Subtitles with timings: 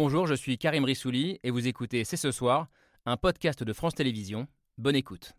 [0.00, 2.68] Bonjour, je suis Karim Rissouli et vous écoutez C'est ce soir,
[3.04, 4.46] un podcast de France Télévisions.
[4.76, 5.32] Bonne écoute.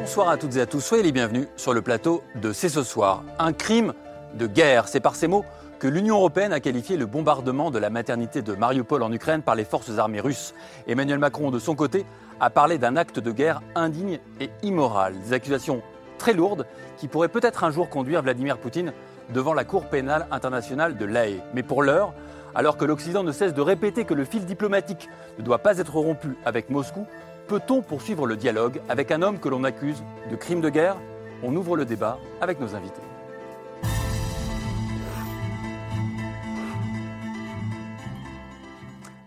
[0.00, 2.82] Bonsoir à toutes et à tous, soyez les bienvenus sur le plateau de C'est ce
[2.82, 3.22] soir.
[3.38, 3.94] Un crime
[4.34, 5.44] de guerre, c'est par ces mots
[5.78, 9.54] que l'Union européenne a qualifié le bombardement de la maternité de Mariupol en Ukraine par
[9.54, 10.54] les forces armées russes.
[10.86, 12.06] Emmanuel Macron, de son côté,
[12.40, 15.14] a parlé d'un acte de guerre indigne et immoral.
[15.20, 15.82] Des accusations
[16.18, 18.92] très lourdes qui pourraient peut-être un jour conduire Vladimir Poutine
[19.34, 21.42] devant la Cour pénale internationale de l'AE.
[21.52, 22.14] Mais pour l'heure,
[22.54, 25.96] alors que l'Occident ne cesse de répéter que le fil diplomatique ne doit pas être
[25.96, 27.06] rompu avec Moscou,
[27.48, 30.96] peut-on poursuivre le dialogue avec un homme que l'on accuse de crime de guerre?
[31.42, 33.02] On ouvre le débat avec nos invités.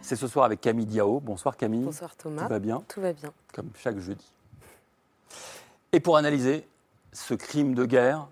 [0.10, 1.20] C'est ce soir avec Camille Diao.
[1.20, 1.86] Bonsoir Camille.
[1.86, 2.42] Bonsoir Thomas.
[2.42, 3.32] Tout va bien Tout va bien.
[3.54, 4.26] Comme chaque jeudi.
[5.92, 6.68] Et pour analyser
[7.14, 8.28] ce crime de guerre,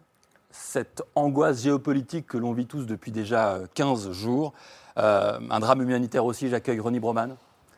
[0.49, 4.55] cette angoisse géopolitique que l'on vit tous depuis déjà 15 jours,
[4.97, 7.35] euh, un drame humanitaire aussi, j'accueille René Broman.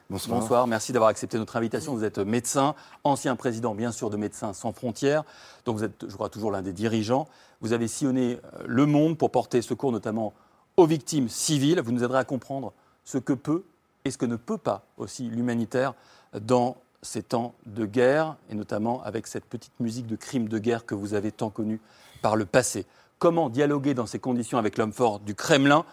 [0.10, 0.40] Bonsoir.
[0.40, 1.94] Bonsoir, merci d'avoir accepté notre invitation.
[1.94, 5.26] Vous êtes médecin, ancien président bien sûr de Médecins sans frontières,
[5.66, 7.28] donc vous êtes, je crois, toujours l'un des dirigeants.
[7.60, 10.34] Vous avez sillonné euh, le monde pour porter secours notamment
[10.78, 11.82] aux victimes civiles.
[11.82, 12.72] Vous nous aiderez à comprendre
[13.04, 13.66] ce que peut
[14.06, 15.94] et ce que ne peut pas aussi l'humanitaire
[16.40, 20.86] dans ces temps de guerre, et notamment avec cette petite musique de crime de guerre
[20.86, 21.80] que vous avez tant connue
[22.22, 22.86] par le passé.
[23.20, 25.86] Comment dialoguer dans ces conditions avec l'homme fort du Kremlin?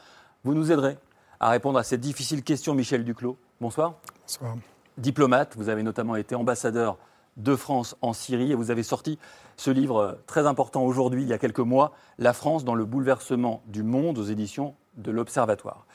[0.44, 0.98] Vous nous aiderez
[1.38, 3.36] à répondre à cette difficile question, Michel Duclos.
[3.60, 3.94] Bonsoir.
[4.22, 4.56] Bonsoir.
[4.98, 6.98] Diplomate, vous avez notamment été ambassadeur
[7.36, 9.18] de France en Syrie et vous avez sorti
[9.56, 13.62] ce livre très important aujourd'hui, il y a quelques mois, La France dans le bouleversement
[13.66, 15.86] du monde aux éditions de l'Observatoire.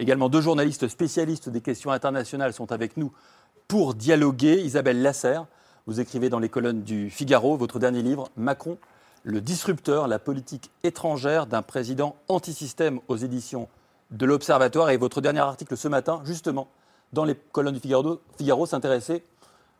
[0.00, 3.12] Également, deux journalistes spécialistes des questions internationales sont avec nous
[3.68, 4.62] pour dialoguer.
[4.62, 5.44] Isabelle Lasserre,
[5.86, 8.78] vous écrivez dans les colonnes du Figaro votre dernier livre, Macron,
[9.24, 13.68] le disrupteur, la politique étrangère d'un président antisystème aux éditions
[14.10, 14.88] de l'Observatoire.
[14.88, 16.68] Et votre dernier article ce matin, justement,
[17.12, 19.22] dans les colonnes du Figaro, Figaro s'intéressait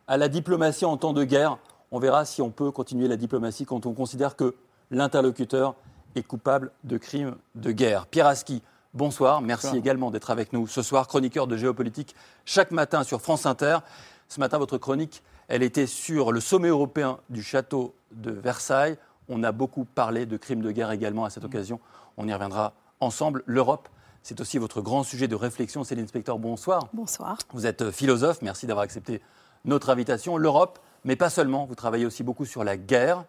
[0.07, 1.57] à la diplomatie en temps de guerre.
[1.89, 4.53] On verra si on peut continuer la diplomatie quand on considère que
[4.91, 5.73] l'interlocuteur
[6.13, 8.05] est coupable de crimes de guerre.
[8.05, 8.61] Pierre Aski,
[8.93, 9.41] bonsoir.
[9.41, 9.79] Merci Bonsoir.
[9.79, 12.15] également d'être avec nous ce soir, chroniqueur de géopolitique
[12.45, 13.79] chaque matin sur France Inter.
[14.27, 18.97] Ce matin, votre chronique, elle était sur le sommet européen du château de Versailles.
[19.27, 21.79] On a beaucoup parlé de crimes de guerre également à cette occasion.
[22.17, 23.43] On y reviendra ensemble.
[23.45, 23.89] L'Europe,
[24.23, 25.83] c'est aussi votre grand sujet de réflexion.
[25.83, 26.87] Céline Spector, bonsoir.
[26.93, 27.37] Bonsoir.
[27.53, 29.21] Vous êtes euh, philosophe, merci d'avoir accepté
[29.65, 30.37] notre invitation.
[30.37, 33.25] L'Europe, mais pas seulement, vous travaillez aussi beaucoup sur la guerre,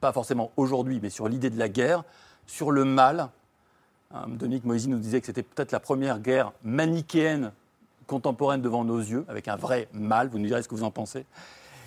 [0.00, 2.04] pas forcément aujourd'hui, mais sur l'idée de la guerre,
[2.46, 3.28] sur le mal.
[4.14, 7.52] Euh, Dominique Moisy nous disait que c'était peut-être la première guerre manichéenne
[8.06, 10.28] contemporaine devant nos yeux, avec un vrai mal.
[10.28, 11.24] Vous nous direz ce que vous en pensez.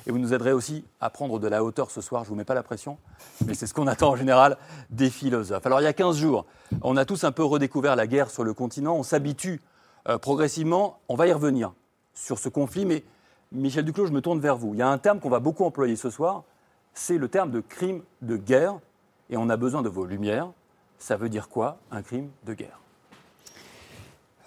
[0.05, 2.23] Et vous nous aiderez aussi à prendre de la hauteur ce soir.
[2.23, 2.97] Je ne vous mets pas la pression,
[3.45, 4.57] mais c'est ce qu'on attend en général
[4.89, 5.65] des philosophes.
[5.65, 6.45] Alors, il y a 15 jours,
[6.81, 8.95] on a tous un peu redécouvert la guerre sur le continent.
[8.95, 9.61] On s'habitue
[10.07, 10.99] euh, progressivement.
[11.09, 11.73] On va y revenir
[12.13, 13.03] sur ce conflit, mais
[13.51, 14.73] Michel Duclos, je me tourne vers vous.
[14.73, 16.43] Il y a un terme qu'on va beaucoup employer ce soir,
[16.93, 18.79] c'est le terme de crime de guerre,
[19.29, 20.49] et on a besoin de vos lumières.
[21.03, 22.79] Ça veut dire quoi, un crime de guerre?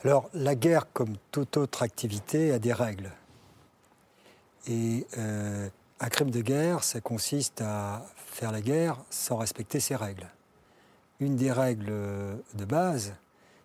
[0.03, 3.13] Alors, la guerre, comme toute autre activité, a des règles.
[4.67, 5.69] Et euh,
[6.01, 10.27] un crime de guerre, ça consiste à faire la guerre sans respecter ses règles.
[11.21, 11.93] Une des règles
[12.55, 13.13] de base,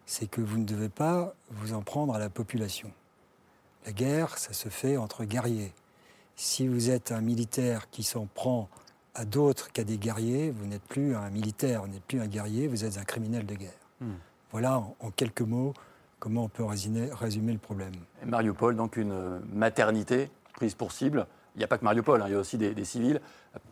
[0.05, 2.91] c'est que vous ne devez pas vous en prendre à la population.
[3.85, 5.73] La guerre, ça se fait entre guerriers.
[6.35, 8.67] Si vous êtes un militaire qui s'en prend
[9.15, 12.67] à d'autres qu'à des guerriers, vous n'êtes plus un militaire, vous n'êtes plus un guerrier,
[12.67, 13.79] vous êtes un criminel de guerre.
[13.99, 14.13] Hmm.
[14.51, 15.73] Voilà en, en quelques mots
[16.19, 17.93] comment on peut résumer, résumer le problème.
[18.21, 21.25] Et Mariupol, donc une maternité prise pour cible.
[21.55, 23.19] Il n'y a pas que Mariupol, hein, il y a aussi des, des civils.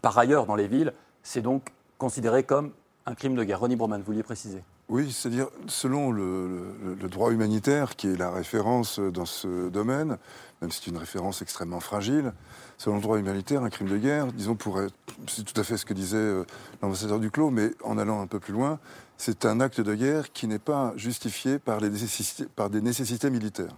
[0.01, 2.71] Par ailleurs, dans les villes, c'est donc considéré comme
[3.05, 3.59] un crime de guerre.
[3.59, 6.47] Ronnie Broman, vous vouliez préciser Oui, c'est-à-dire, selon le,
[6.83, 10.17] le- le droit humanitaire, qui est la référence dans ce domaine,
[10.61, 12.33] même si c'est une référence extrêmement fragile,
[12.79, 14.87] selon le droit humanitaire, un crime de guerre, disons, pourrait,
[15.27, 16.43] c'est tout à fait ce que disait euh,
[16.81, 18.79] l'ambassadeur Duclos, mais en allant un peu plus loin,
[19.17, 23.29] c'est un acte de guerre qui n'est pas justifié par, les nécessités, par des nécessités
[23.29, 23.75] militaires.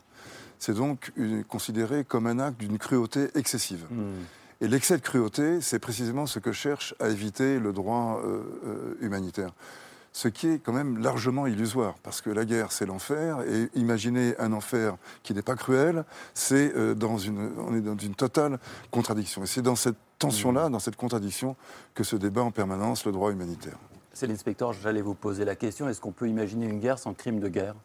[0.59, 3.85] C'est donc une- considéré comme un acte d'une cruauté excessive.
[4.61, 8.93] Et l'excès de cruauté, c'est précisément ce que cherche à éviter le droit euh, euh,
[9.01, 9.51] humanitaire.
[10.13, 14.37] Ce qui est quand même largement illusoire, parce que la guerre, c'est l'enfer, et imaginer
[14.39, 16.03] un enfer qui n'est pas cruel,
[16.33, 18.59] c'est euh, dans une, on est dans une totale
[18.91, 19.43] contradiction.
[19.43, 21.55] Et c'est dans cette tension-là, dans cette contradiction,
[21.95, 23.77] que se débat en permanence le droit humanitaire.
[24.13, 27.39] C'est l'inspecteur, j'allais vous poser la question, est-ce qu'on peut imaginer une guerre sans crime
[27.39, 27.75] de guerre?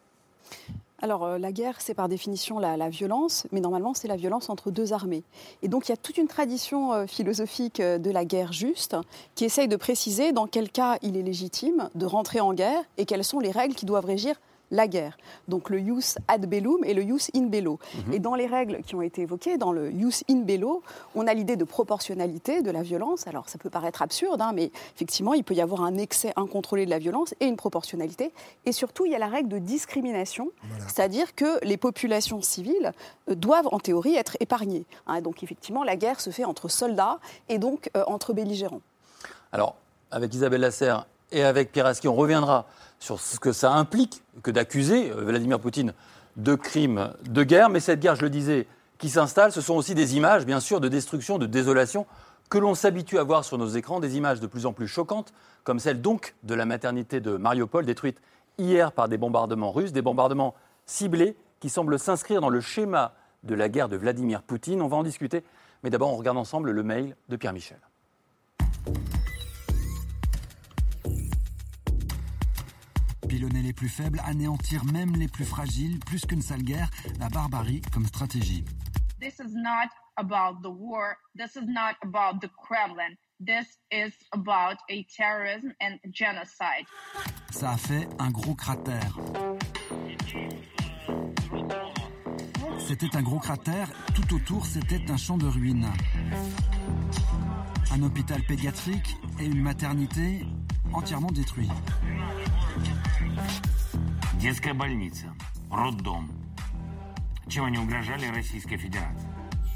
[0.99, 4.71] Alors, euh, la guerre, c'est par définition la, violence, mais normalement, c'est la violence entre
[4.71, 5.23] deux armées.
[5.61, 8.95] Et donc, il y a toute une tradition euh, philosophique euh, de la guerre juste
[9.35, 13.05] qui essaye de préciser dans quel cas il est légitime de rentrer en guerre et
[13.05, 14.35] quelles sont les règles qui doivent régir
[14.71, 15.17] la guerre.
[15.47, 17.79] Donc le jus ad bellum et le jus in bello.
[17.95, 18.13] Mhm.
[18.13, 20.83] Et dans les règles qui ont été évoquées, dans le jus in bello,
[21.15, 23.27] on a l'idée de proportionnalité de la violence.
[23.27, 26.85] Alors ça peut paraître absurde, hein, mais effectivement, il peut y avoir un excès incontrôlé
[26.85, 28.31] de la violence et une proportionnalité.
[28.65, 30.49] Et surtout, il y a la règle de discrimination,
[30.87, 32.91] c'est-à-dire que les populations civiles
[33.29, 34.85] euh, doivent en théorie être épargnées.
[35.07, 35.21] Hein.
[35.21, 38.81] donc effectivement, la guerre se fait entre soldats et donc euh, entre belligérants.
[39.51, 39.75] Alors,
[40.11, 42.65] avec Isabelle Lasserre et avec Pierre Aski, on reviendra
[42.99, 45.93] sur ce que ça implique que d'accuser euh, Vladimir Poutine
[46.35, 47.69] de crimes de guerre.
[47.69, 48.67] Mais cette guerre, je le disais,
[48.97, 52.05] qui s'installe, ce sont aussi des images, bien sûr, de destruction, de désolation
[52.49, 55.33] que l'on s'habitue à voir sur nos écrans, des images de plus en plus choquantes,
[55.63, 58.21] comme celle donc de la maternité de Mariupol, détruite
[58.57, 60.55] hier par des bombardements russes, des bombardements
[60.85, 63.13] ciblés qui semblent s'inscrire dans le schéma
[63.43, 64.81] de la guerre de Vladimir Poutine.
[64.81, 65.43] On va en discuter,
[65.83, 67.79] mais d'abord on regarde ensemble le mail de Pierre Michel.
[73.27, 76.89] Pilonner les plus faibles, anéantir même les plus fragiles, plus qu'une sale guerre,
[77.19, 78.63] la barbarie comme stratégie.
[79.19, 81.17] This is not about the war.
[81.35, 83.17] This is not about the Kremlin.
[83.39, 86.85] This is about a terrorism and genocide.
[87.51, 89.17] Ça a fait un gros cratère.
[92.87, 95.91] C'était un gros cratère, tout autour c'était un champ de ruines.
[97.91, 100.45] Un hôpital pédiatrique et une maternité
[100.93, 101.69] entièrement détruits.
[104.34, 105.34] Детская больница,
[105.70, 106.30] роддом.
[107.48, 109.32] Чем они угрожали Российской Fédération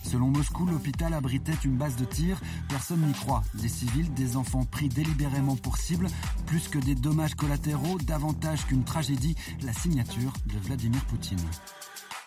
[0.06, 2.40] Selon Moscou, l'hôpital abritait une base de tir.
[2.68, 3.42] Personne n'y croit.
[3.54, 6.06] Des civils, des enfants pris délibérément pour cible,
[6.46, 11.44] plus que des dommages collatéraux, davantage qu'une tragédie, la signature de Vladimir Poutine.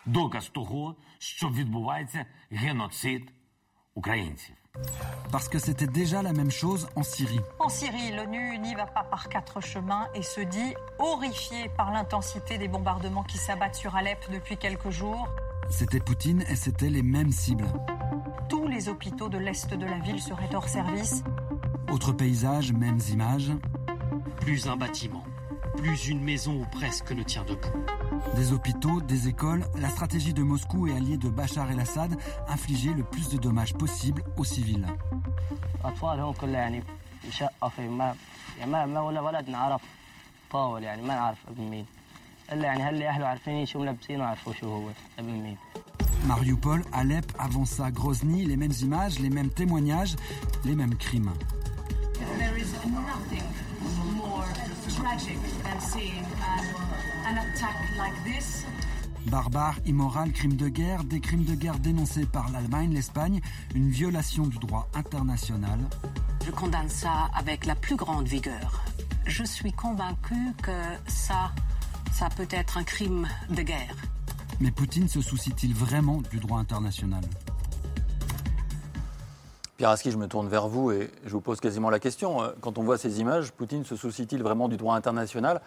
[0.05, 3.31] Доказ того, що відбувається геноцид
[3.93, 4.55] українців.
[5.34, 7.40] Parce que c'était déjà la même chose en Syrie.
[7.58, 12.56] En Syrie, l'ONU n'y va pas par quatre chemins et se dit horrifié par l'intensité
[12.56, 15.28] des bombardements qui s'abattent sur Alep depuis quelques jours.
[15.70, 17.66] C'était Poutine et c'était les mêmes cibles.
[18.48, 21.24] Tous les hôpitaux de l'est de la ville seraient hors service.
[21.90, 23.50] Autre paysage, mêmes images.
[24.40, 25.24] Plus un bâtiment,
[25.76, 27.84] plus une maison ou presque ne tient debout.
[28.36, 32.16] Des hôpitaux, des écoles, la stratégie de Moscou et alliés de Bachar el-Assad
[32.48, 34.86] infliger le plus de dommages possible aux civils.
[46.26, 50.16] Mariupol, Alep, Avança, Grozny, les mêmes images, les mêmes témoignages,
[50.64, 51.32] les mêmes crimes.
[59.26, 63.40] Barbare, immoral, crime de guerre, des crimes de guerre dénoncés par l'Allemagne, l'Espagne,
[63.74, 65.80] une violation du droit international.
[66.44, 68.84] Je condamne ça avec la plus grande vigueur.
[69.26, 70.70] Je suis convaincu que
[71.06, 71.52] ça,
[72.12, 73.96] ça peut être un crime de guerre.
[74.60, 77.24] Mais Poutine se soucie-t-il vraiment du droit international?
[79.84, 82.42] Pierre Aski, je me tourne vers vous et je vous pose quasiment la question.
[82.42, 85.60] Euh, quand on voit ces images, Poutine se soucie-t-il vraiment du droit international?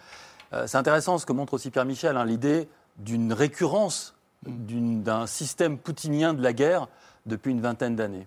[0.52, 5.78] Euh, C'est intéressant ce que montre aussi Pierre Michel, hein, l'idée d'une récurrence d'un système
[5.78, 6.88] poutinien de la guerre
[7.26, 8.26] depuis une vingtaine d'années.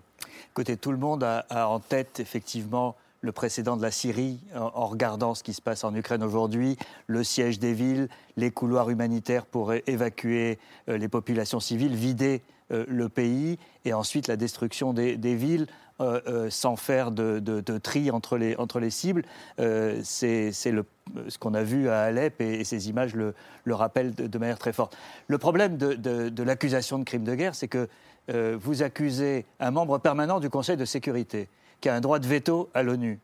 [0.52, 5.34] Écoutez, tout le monde a, en tête effectivement le précédent de la Syrie en, regardant
[5.34, 8.08] ce qui se passe en Ukraine aujourd'hui, le siège des villes,
[8.38, 10.58] les couloirs humanitaires pour évacuer
[10.88, 12.40] euh, les populations civiles, vider
[12.72, 15.66] le pays et ensuite la destruction des, villes
[16.00, 19.24] euh, euh, sans faire de, tri entre les, entre les cibles.
[19.58, 24.58] c'est ce qu'on a vu à Alep et, ces images le, le rappellent de, manière
[24.58, 24.96] très forte.
[25.26, 27.88] Le problème de, l'accusation de crime de guerre, c'est que
[28.28, 31.48] vous accusez un membre permanent du Conseil de sécurité
[31.80, 33.18] qui a un droit de veto à l'ONU.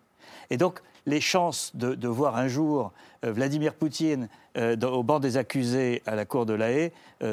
[0.50, 6.14] Et donc, les chances de, voir un jour Vladimir Poutine au banc des accusés à
[6.14, 6.92] la cour de La Haye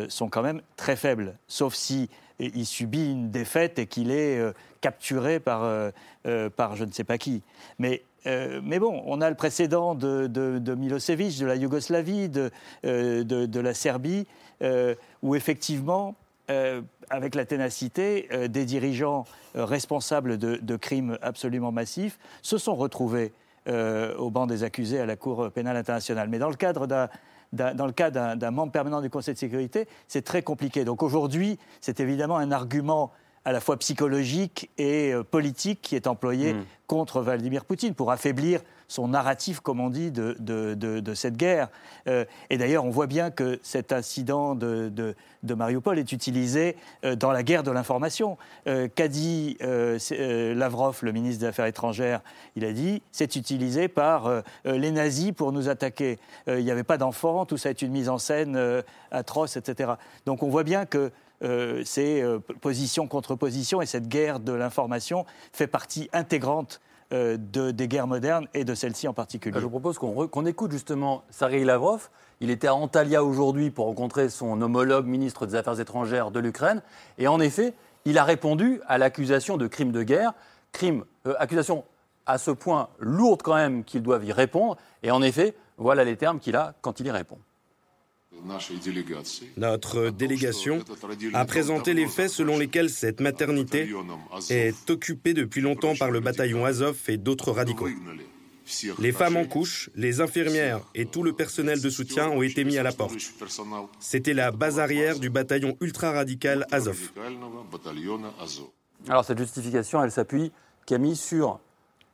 [0.09, 4.51] sont quand même très faibles, sauf si il subit une défaite et qu'il est euh,
[4.81, 5.91] capturé par, euh,
[6.25, 7.41] euh, par je ne sais pas qui.
[7.79, 8.03] Mais
[8.63, 12.49] mais bon, on a le précédent de, de, Milosevic, de la Yougoslavie, de,
[12.81, 14.25] de la Serbie,
[15.21, 16.15] où effectivement,
[16.47, 23.31] avec la ténacité, des dirigeants responsables de, crimes absolument massifs se sont retrouvés
[23.67, 26.29] au banc des accusés à la Cour pénale internationale.
[26.29, 26.87] Mais dans le cadre
[27.51, 30.85] d'un membre permanent du Conseil de sécurité, c'est très compliqué.
[30.85, 33.11] Donc aujourd'hui, c'est évidemment un argument
[33.45, 36.63] à la fois psychologique et euh, politique qui est employé Mm.
[36.87, 41.35] contre Vladimir Poutine pour affaiblir son narratif, comme on dit, de, de- de- de cette
[41.37, 41.69] guerre.
[42.07, 46.75] Euh, et d'ailleurs, on voit bien que cet incident de, de- de Mariupol est utilisé
[47.03, 48.37] euh, dans la guerre de l'information.
[48.67, 49.97] Euh, Qu'a dit euh,
[50.53, 52.21] Lavrov, le ministre des Affaires étrangères
[52.55, 56.19] Il a dit c'est utilisé par les nazis pour nous attaquer.
[56.47, 58.59] Il n'y avait pas d'enfants, tout ça est une mise en scène
[59.11, 59.93] atroce, etc.
[60.27, 61.11] Donc on voit bien que
[61.43, 66.81] euh, c'est euh, position contre position et cette guerre de l'information fait partie intégrante
[67.13, 69.53] euh, de, des guerres modernes et de celle-ci en particulier.
[69.55, 72.09] Ah, Je vous propose qu'on écoute justement Sergei Lavrov.
[72.41, 76.81] Il était à Antalya aujourd'hui pour rencontrer son homologue ministre des Affaires étrangères de l'Ukraine.
[77.19, 77.75] Et en effet,
[78.05, 80.33] il a répondu à l'accusation de crime de guerre,
[80.83, 81.01] euh,
[81.37, 81.83] accusation
[82.25, 84.75] à ce point lourde quand même qu'ils doivent y répondre.
[85.03, 87.37] Et en effet, voilà les termes qu'il a quand il y répond.
[89.57, 90.83] Notre délégation
[91.33, 93.89] a présenté les faits selon lesquels cette maternité
[94.49, 97.87] est occupée depuis longtemps par le bataillon Azov et d'autres radicaux.
[98.99, 102.77] Les femmes en couche, les infirmières et tout le personnel de soutien ont été mis
[102.77, 103.15] à la porte.
[103.99, 107.11] C'était la base arrière du bataillon ultra-radical Azov.
[109.07, 110.51] Alors cette justification, elle s'appuie,
[110.85, 111.59] Camille, sur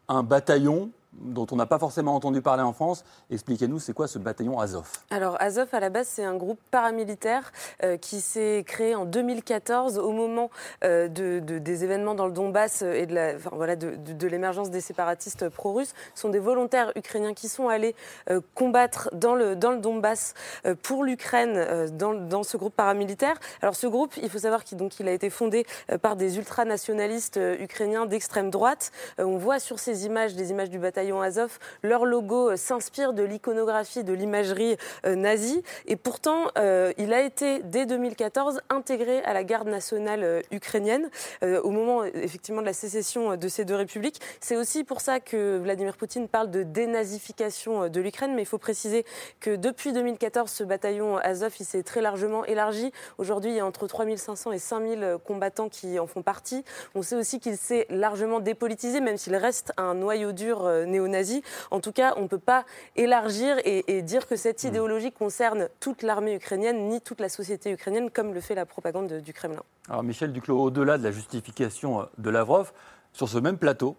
[0.08, 0.92] un bataillon
[1.24, 3.04] dont on n'a pas forcément entendu parler en France.
[3.30, 4.88] Expliquez-nous, c'est quoi ce bataillon Azov?
[5.10, 7.52] Alors Azov, à la base, c'est un groupe paramilitaire
[7.84, 10.50] euh, qui s'est créé en 2014 au moment
[10.84, 15.94] euh, de, de- des événements dans le Donbass et de l'émergence des séparatistes pro-russes.
[16.16, 17.96] Ce sont des volontaires ukrainiens qui sont allés
[18.30, 20.34] euh, combattre dans le, Donbass
[20.66, 23.36] euh, pour l'Ukraine euh, dans, ce groupe paramilitaire.
[23.62, 27.56] Alors ce groupe, il faut savoir qu'il a été fondé euh, par des ultranationalistes euh,
[27.60, 28.92] ukrainiens d'extrême droite.
[29.20, 33.14] Euh, on voit sur ces images, des images du bataillon Azov, leur logo euh, s'inspire
[33.14, 35.64] de l'iconographie, de l'imagerie euh, nazie.
[35.88, 41.10] Et pourtant, euh, il a été, dès 2014, intégré à la garde nationale ukrainienne
[41.42, 44.22] au moment effectivement de la sécession de ces deux républiques.
[44.40, 48.34] C'est aussi pour ça que Vladimir Poutine parle de dénazification de l'Ukraine.
[48.36, 49.06] Mais il faut préciser
[49.40, 52.92] que depuis 2014, ce bataillon Azov, il s'est très largement élargi.
[53.18, 56.64] Aujourd'hui, il y a entre 3500 et 5000 euh, combattants qui en font partie.
[56.96, 61.42] On sait aussi qu'il s'est largement dépolitisé, même s'il reste un noyau dur euh, néo-nazi.
[61.72, 65.70] En tout cas, on ne peut pas élargir et, et dire que cette idéologie concerne
[65.80, 69.34] toute l'armée ukrainienne ni toute la société ukrainienne, comme le fait la propagande de- du
[69.34, 69.64] Kremlin.
[69.90, 72.72] Alors Michel Duclos, au-delà de la justification euh, de Lavrov,
[73.14, 73.96] sur ce même plateau,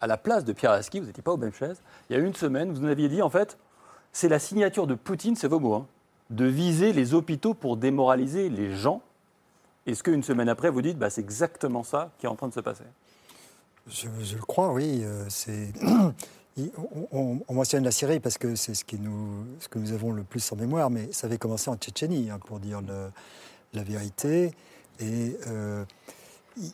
[0.00, 2.22] à la place de Pierre Aski, vous n'étiez pas aux mêmes chaises, il y a
[2.22, 3.58] une semaine, vous nous aviez dit en fait,
[4.12, 5.86] c'est la signature de Poutine, c'est vos mots, hein,
[6.30, 9.02] de viser les hôpitaux pour démoraliser les gens.
[9.86, 12.52] Est-ce qu'une semaine après, vous dites, bah, c'est exactement ça qui est en train de
[12.54, 12.84] se passer?
[13.90, 15.02] Je, le crois, oui.
[15.02, 15.24] euh,
[16.76, 20.50] on, on- on mentionne la Syrie parce que c'est ce, que nous avons le plus
[20.52, 22.82] en mémoire, mais ça avait commencé en Tchétchénie, hein, pour dire
[23.72, 24.52] la vérité.
[25.00, 25.84] Et euh,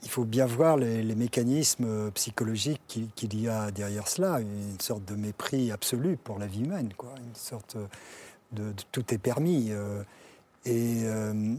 [0.03, 5.05] il faut bien voir les, mécanismes euh, psychologiques qu'il y a derrière cela, une sorte
[5.05, 7.77] de mépris absolu pour la vie humaine, quoi, une sorte
[8.53, 9.71] de, tout est permis.
[10.65, 11.05] et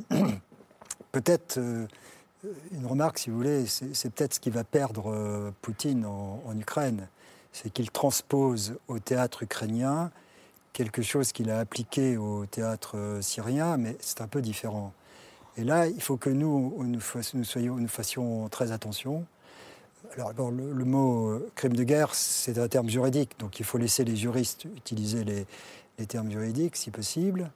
[1.11, 1.59] peut-être
[2.71, 7.07] une remarque, si vous voulez, c'est peut-être ce qui va perdre euh, Poutine en, Ukraine,
[7.51, 10.11] c'est qu'il transpose au théâtre ukrainien
[10.73, 14.93] quelque chose qu'il a appliqué au théâtre euh, syrien, mais c'est un peu différent.
[15.57, 16.99] Et là, il faut que nous, nous,
[17.33, 19.25] nous nous fassions très attention.
[20.13, 24.03] Alors, le, mot euh, crime de guerre, c'est un terme juridique, donc il faut laisser
[24.03, 27.49] les juristes utiliser les, termes juridiques, si possible.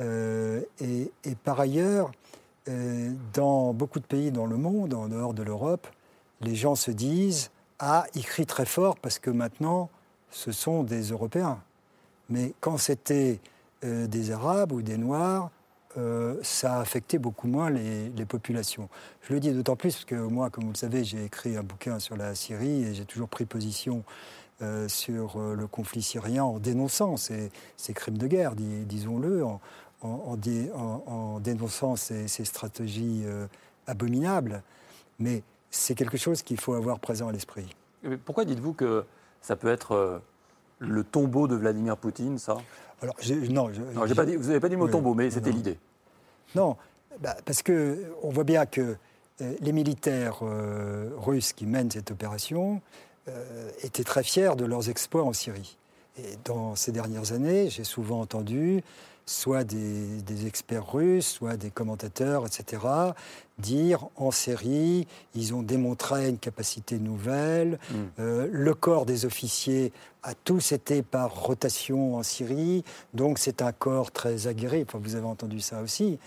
[0.00, 1.10] Euh, et
[1.44, 2.12] par ailleurs,
[2.68, 5.86] euh, dans beaucoup de pays dans le monde, en dehors de l'Europe,
[6.40, 9.90] les gens se disent Ah, ils crient très fort parce que maintenant,
[10.30, 11.60] ce sont des Européens.
[12.28, 13.40] Mais quand c'était
[13.84, 15.50] euh, des Arabes ou des Noirs,
[15.98, 18.88] euh, ça a affecté beaucoup moins les, populations.
[19.22, 21.64] Je le dis d'autant plus parce que moi, comme vous le savez, j'ai écrit un
[21.64, 24.04] bouquin sur la Syrie et j'ai toujours pris position
[24.62, 27.50] euh, sur le conflit syrien en dénonçant ces,
[27.94, 29.42] crimes de guerre, dis- disons-le,
[30.02, 33.46] en- en dé- en- en dénonçant ces, ces stratégies euh,
[33.86, 34.62] abominables.
[35.18, 37.74] Mais c'est quelque chose qu'il faut avoir présent à l'esprit.
[38.24, 39.04] Pourquoi dites-vous que
[39.42, 40.18] ça peut être euh,
[40.78, 42.56] le tombeau de Vladimir Poutine, ça?
[43.02, 43.14] Alors,
[43.50, 45.30] non, je- Non, j'ai pas dit- vous n'avez pas dit le mot Oui, tombeau, mais
[45.30, 45.78] c'était l'idée.
[46.54, 46.76] Non,
[47.20, 48.96] bah, parce que on voit bien que
[49.42, 52.80] euh, les militaires euh, russes qui mènent cette opération
[53.28, 55.76] euh, étaient très fiers de leurs exploits en Syrie.
[56.18, 58.82] Et dans ces dernières années, j'ai souvent entendu
[59.30, 62.82] soit des, des experts russes, soit des commentateurs, etc.,
[63.58, 67.78] dire en Syrie, ils ont démontré une capacité nouvelle,
[68.18, 69.92] euh, le corps des officiers
[70.24, 72.82] a tous été par rotation en Syrie,
[73.14, 76.18] donc c'est un corps très aguerri, enfin, vous avez entendu ça aussi.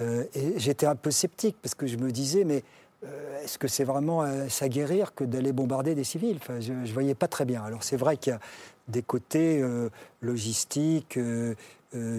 [0.00, 2.62] Euh, et j'étais un peu sceptique parce que je me disais, mais
[3.04, 6.36] euh, est-ce que c'est vraiment s'aguerrir que d'aller bombarder des civils?
[6.36, 7.62] Enfin, Je ne voyais pas très bien.
[7.62, 8.40] Alors c'est vrai qu'il y a
[8.88, 9.88] des côtés euh,
[10.20, 11.54] logistiques, euh,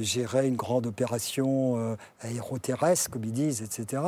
[0.01, 4.01] gérer une grande opération aéroterrestre, comme ils disent, etc.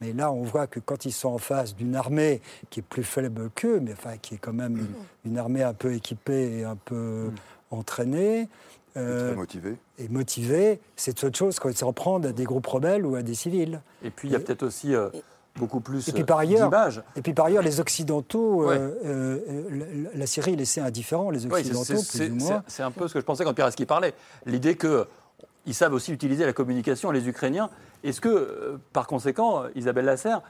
[0.00, 3.04] Mais là, on voit que quand ils sont en face d'une armée qui est plus
[3.04, 4.94] faible qu'eux, mais enfin qui est quand même une,
[5.32, 7.30] une armée un peu équipée et un peu
[7.70, 8.48] entraînée,
[8.96, 9.76] euh, motivé.
[9.98, 13.22] Et motivé, c'est autre chose quand ils s'en prennent à des groupes rebelles ou à
[13.22, 13.80] des civils.
[14.02, 15.08] Et puis il y a peut-être aussi euh,
[15.56, 17.02] beaucoup plus et puis, par ailleurs, d'images.
[17.16, 22.30] Et puis par ailleurs, les Occidentaux, euh, la, Syrie est laissée indifférent, les Occidentaux, plus
[22.30, 22.62] ou moins.
[22.66, 24.14] C'est un peu ce que je pensais quand Pierre qui parlait.
[24.46, 27.70] L'idée qu'ils savent aussi utiliser la communication, les Ukrainiens.
[28.02, 30.42] Est-ce que, par conséquent, Isabelle Lasserre,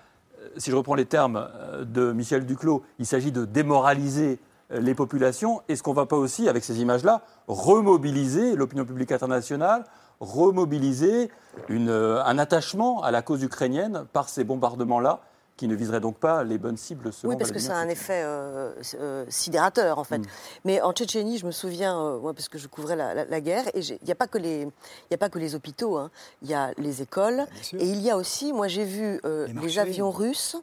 [0.56, 1.48] si je reprends les termes
[1.82, 4.38] de Michel Duclos, il s'agit de démoraliser
[4.70, 5.62] les populations.
[5.68, 9.84] Est-ce qu'on ne va pas aussi, avec ces images-là, remobiliser l'opinion publique internationale,
[10.22, 11.30] remobiliser
[11.70, 15.20] euh, un attachement à la cause ukrainienne par ces bombardements-là
[15.56, 18.22] qui ne viseraient donc pas les bonnes cibles selon Oui, parce que c'est un effet
[18.24, 20.18] euh, euh, sidérateur, en fait.
[20.18, 20.26] Mm.
[20.64, 23.98] Mais en Tchétchénie, je me souviens, moi, parce que je couvrais la, guerre, et il
[24.04, 24.66] n'y a, pas que les,
[25.12, 26.10] a pas que les hôpitaux, hein.
[26.40, 29.20] il y a les écoles, et il y a aussi, moi j'ai vu
[29.62, 30.56] les, avions russes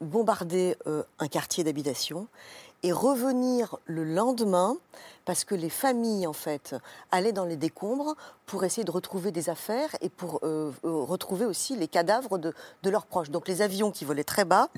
[0.00, 0.76] bombarder
[1.18, 2.28] un quartier d'habitation,
[2.82, 4.76] et revenir le lendemain
[5.24, 6.74] parce que les familles en fait
[7.10, 11.44] allaient dans les décombres pour essayer de retrouver des affaires et pour euh, euh, retrouver
[11.44, 12.52] aussi les cadavres de,
[12.84, 13.30] leurs proches.
[13.30, 14.68] Donc les avions qui volaient très bas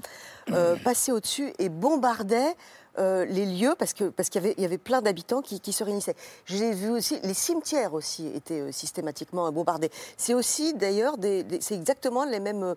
[0.51, 2.57] euh, passaient au-dessus et bombardaient
[2.99, 6.15] les lieux parce que parce qu'il y avait, y avait plein d'habitants qui, se réunissaient.
[6.45, 9.91] J'ai vu aussi les cimetières aussi étaient systématiquement bombardés.
[10.19, 11.17] C'est aussi d'ailleurs
[11.61, 12.75] c'est exactement les mêmes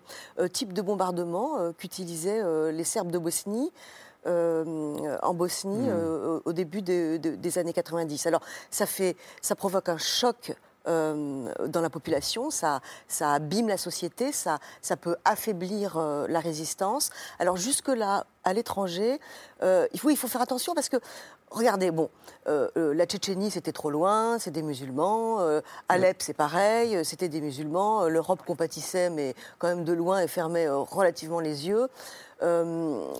[0.54, 3.70] types de bombardements qu'utilisaient les Serbes de Bosnie.
[4.26, 5.88] Euh, en Bosnie hmm.
[5.88, 8.26] euh, au début des années 90.
[8.26, 8.40] Alors
[8.70, 10.52] ça, fait, ça provoque un choc
[10.88, 17.10] euh, dans la population, ça, ça abîme la société, ça, ça peut affaiblir la résistance.
[17.38, 19.20] Alors jusque-là, à l'étranger,
[19.62, 20.96] il, faut, il faut faire attention parce que,
[21.50, 22.10] regardez, bon,
[22.46, 25.40] la Tchétchénie, c'était trop loin, c'est des musulmans,
[25.88, 30.68] Alep, c'est pareil, c'était des musulmans, l'Europe compatissait, mais quand même de loin et fermait
[30.68, 31.88] relativement les yeux.
[32.42, 33.14] Euh,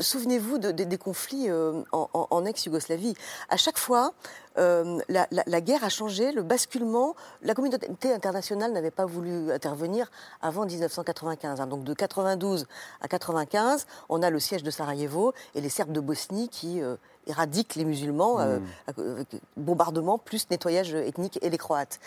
[0.00, 3.14] souvenez-vous des conflits euh, en, ex-Yougoslavie.
[3.48, 4.12] À chaque fois,
[4.58, 7.14] euh, la, guerre a changé, le basculement.
[7.42, 10.10] La communauté internationale n'avait pas voulu intervenir
[10.42, 11.60] avant 1995.
[11.60, 11.66] Hein.
[11.66, 12.66] Donc de 92
[13.00, 16.82] à 95, on a le siège de Sarajevo et les Serbes de Bosnie qui
[17.26, 19.24] éradiquent les musulmans, mmh.
[19.56, 22.00] bombardement plus nettoyage ethnique et les Croates.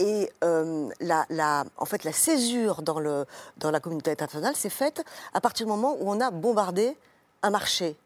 [0.00, 3.26] Et euh, la, en fait, la césure dans, le,
[3.58, 6.96] dans la communauté internationale s'est faite à partir du moment où on a bombardé
[7.42, 7.96] un marché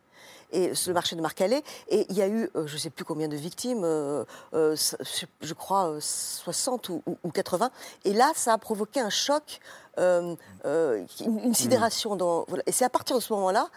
[0.52, 1.62] et le marché de Marcalais.
[1.88, 5.54] Et il y a eu, euh, je ne sais plus combien de victimes, euh, je
[5.54, 7.70] crois 60 ou, 80.
[8.04, 9.60] Et là, ça a provoqué un choc,
[9.96, 10.36] une,
[11.54, 12.16] sidération.
[12.66, 13.68] Et c'est à partir de ce moment-là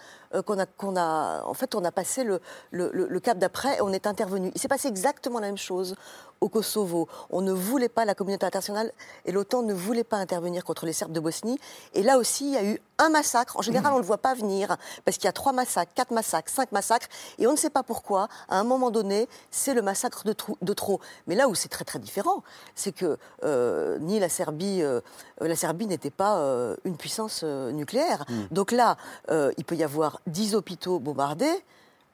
[0.46, 3.82] qu'on a, qu'on a, en fait, on a passé le, le, le cap d'après et
[3.82, 4.52] on est intervenu.
[4.54, 5.96] Il s'est passé exactement la même chose
[6.42, 7.08] au Kosovo.
[7.30, 8.92] On ne voulait pas, la communauté internationale
[9.26, 11.60] et l'OTAN ne voulaient pas intervenir contre les Serbes de Bosnie.
[11.94, 13.58] Et là aussi, il y a eu un massacre.
[13.58, 14.76] En général, on ne le voit pas venir
[15.06, 17.08] parce qu'il y a trois massacres, quatre massacres, cinq massacres.
[17.38, 21.00] Et on ne sait pas pourquoi, à un moment donné, c'est le massacre de, trop.
[21.28, 22.44] Mais là où c'est très très différent,
[22.76, 25.02] c'est que euh, ni la Serbie, euh,
[25.40, 28.26] la Serbie n'était pas euh, une puissance nucléaire.
[28.28, 28.44] Hmm.
[28.52, 28.98] Donc là,
[29.30, 31.64] il peut y avoir dix hôpitaux bombardés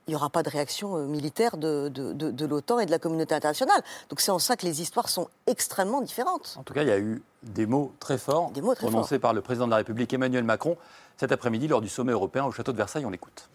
[0.08, 3.36] il n'y aura pas de réaction euh, militaire de, de, l'OTAN et de la communauté
[3.36, 3.82] internationale.
[4.10, 6.56] Donc c'est en ça que les histoires sont extrêmement différentes.
[6.58, 9.20] En tout cas, il y a eu des mots très forts des mots très prononcés
[9.20, 10.78] par le président de la République Emmanuel Macron
[11.18, 13.06] cet après-midi lors du sommet européen au château de Versailles.
[13.06, 13.50] On l'écoute.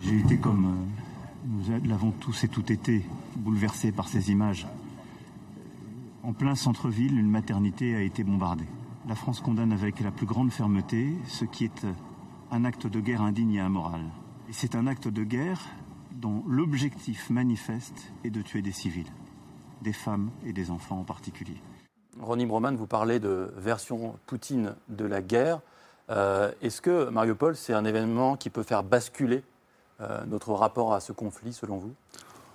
[0.00, 3.04] J'ai été comme euh, nous l'avons tous et toutes été
[3.36, 4.66] bouleversés par ces images.
[6.22, 8.66] En plein centre-ville, une maternité a été bombardée.
[9.08, 11.92] La France condamne avec la plus grande fermeté ce qui est euh,
[12.52, 14.02] un acte de guerre indigne et immoral.
[14.48, 15.60] Et c'est un acte de guerre
[16.18, 19.10] dont l'objectif manifeste est de tuer des civils,
[19.82, 21.56] des femmes et des enfants en particulier.
[22.20, 25.60] Ronnie Broman, vous parlez de version Poutine de la guerre.
[26.10, 29.44] Euh, est-ce que Mariupol, c'est un événement qui peut faire basculer
[30.00, 31.94] euh, notre rapport à ce conflit, selon vous?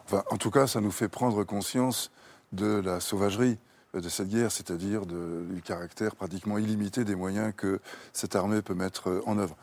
[0.05, 2.11] Enfin, En tout cas, ça nous fait prendre conscience
[2.51, 3.57] de la sauvagerie
[3.93, 7.79] de cette guerre, c'est-à-dire du caractère pratiquement illimité des moyens que
[8.11, 9.55] cette armée peut mettre en œuvre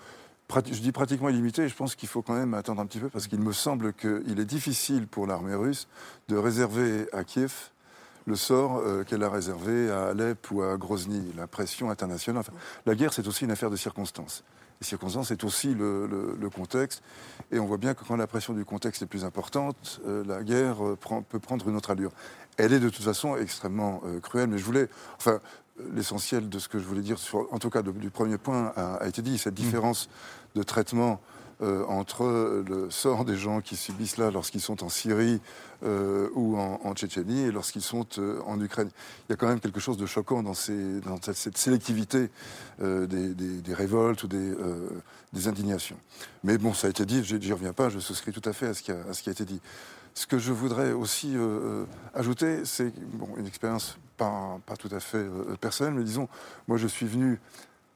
[0.70, 3.26] je dis pratiquement illimité, je pense qu'il faut quand même attendre un petit peu parce
[3.26, 5.88] qu'il me semble qu'il est difficile pour l'armée russe
[6.28, 7.70] de réserver à Kiev
[8.26, 12.44] le sort euh, qu'elle a réservé à Alep ou à Grozny, la pression internationale.
[12.86, 14.44] la guerre, c'est aussi une affaire de circonstances.
[14.80, 17.02] Les circonstances, c'est aussi le, contexte.
[17.52, 20.42] Et on voit bien que quand la pression du contexte est plus importante, euh, la
[20.42, 22.12] guerre euh, peut prendre une autre allure.
[22.56, 24.48] Elle est de toute façon extrêmement cruelle.
[24.48, 25.40] Mais je voulais, enfin,
[25.94, 29.06] l'essentiel de ce que je voulais dire, sur, en tout cas du premier point, a,
[29.06, 30.08] été dit, cette différence
[30.54, 31.20] de traitement
[31.62, 35.42] euh, entre le sort des gens qui subissent là lorsqu'ils sont en Syrie
[35.84, 38.88] euh, ou en, Tchétchénie et lorsqu'ils sont euh, en Ukraine.
[39.28, 42.30] Il y a quand même quelque chose de choquant dans, cette sélectivité
[42.80, 45.98] des, révoltes ou des, indignations.
[46.44, 48.74] Mais bon, ça a été dit, j'y reviens pas, je souscris tout à fait à
[48.74, 49.60] ce qui a, été dit.
[50.14, 51.36] Ce que je voudrais aussi
[52.14, 52.90] ajouter, c'est
[53.36, 55.26] une expérience pas, pas, tout à fait
[55.60, 56.28] personnelle, mais disons,
[56.68, 57.38] moi je suis venu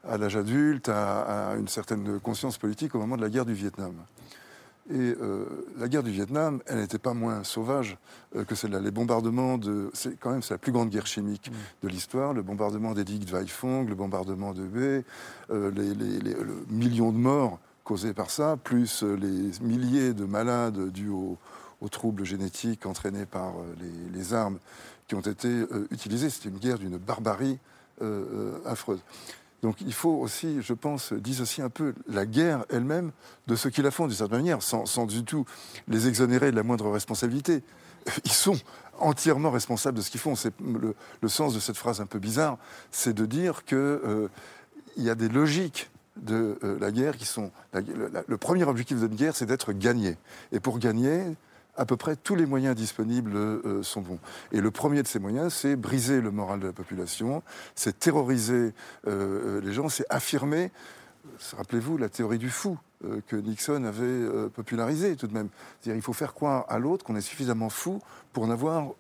[0.09, 3.95] à l'âge adulte, à, une certaine conscience politique au moment de la guerre du Vietnam.
[4.91, 5.47] Et euh,
[5.79, 7.97] la guerre du Vietnam, elle n'était pas moins sauvage
[8.37, 8.81] euh, que celle-là.
[8.81, 9.91] Les bombardements de.
[9.95, 11.55] C'est quand même la plus grande guerre chimique mm.
[11.85, 12.35] de l'histoire.
[12.35, 15.05] Le bombardement des digues de Haiphong, le bombardement de Hue,
[15.51, 21.11] euh, les, le million de morts causés par ça, plus les milliers de malades dus
[21.11, 21.39] aux,
[21.91, 24.59] troubles génétiques entraînés par les, les, armes
[25.07, 26.31] qui ont été utilisées.
[26.31, 27.59] C'était une guerre d'une barbarie
[28.65, 29.01] affreuse.
[29.65, 33.13] Donc il faut aussi, je pense, dissocier un peu la guerre elle-même
[33.47, 35.47] de ceux qui la font, d'une certaine manière, sans, du tout
[35.89, 37.63] les exonérer de la moindre responsabilité.
[38.27, 38.59] Ils sont
[38.99, 40.37] entièrement responsables de ce qu'ils font.
[40.37, 42.59] C'est le, sens de cette phrase un peu bizarre,
[42.91, 44.29] c'est de dire qu'il euh,
[44.99, 47.51] y a des logiques de euh, la guerre qui sont...
[47.73, 50.19] le premier objectif d'une guerre, c'est d'être gagné.
[50.53, 51.23] Et pour gagner,
[51.77, 54.19] à peu près tous les moyens disponibles euh, sont bons.
[54.53, 57.43] Et le premier de ces moyens, c'est briser le moral de la population,
[57.75, 58.71] c'est terroriser euh,
[59.07, 60.71] euh, les gens, c'est affirmer,
[61.57, 62.79] rappelez-vous, la théorie du fou
[63.27, 65.51] que Nixon avait popularisée tout de même.
[65.81, 68.01] C'est-à-dire il faut faire croire à l'autre qu'on est suffisamment fou
[68.33, 68.93] pour n'avoir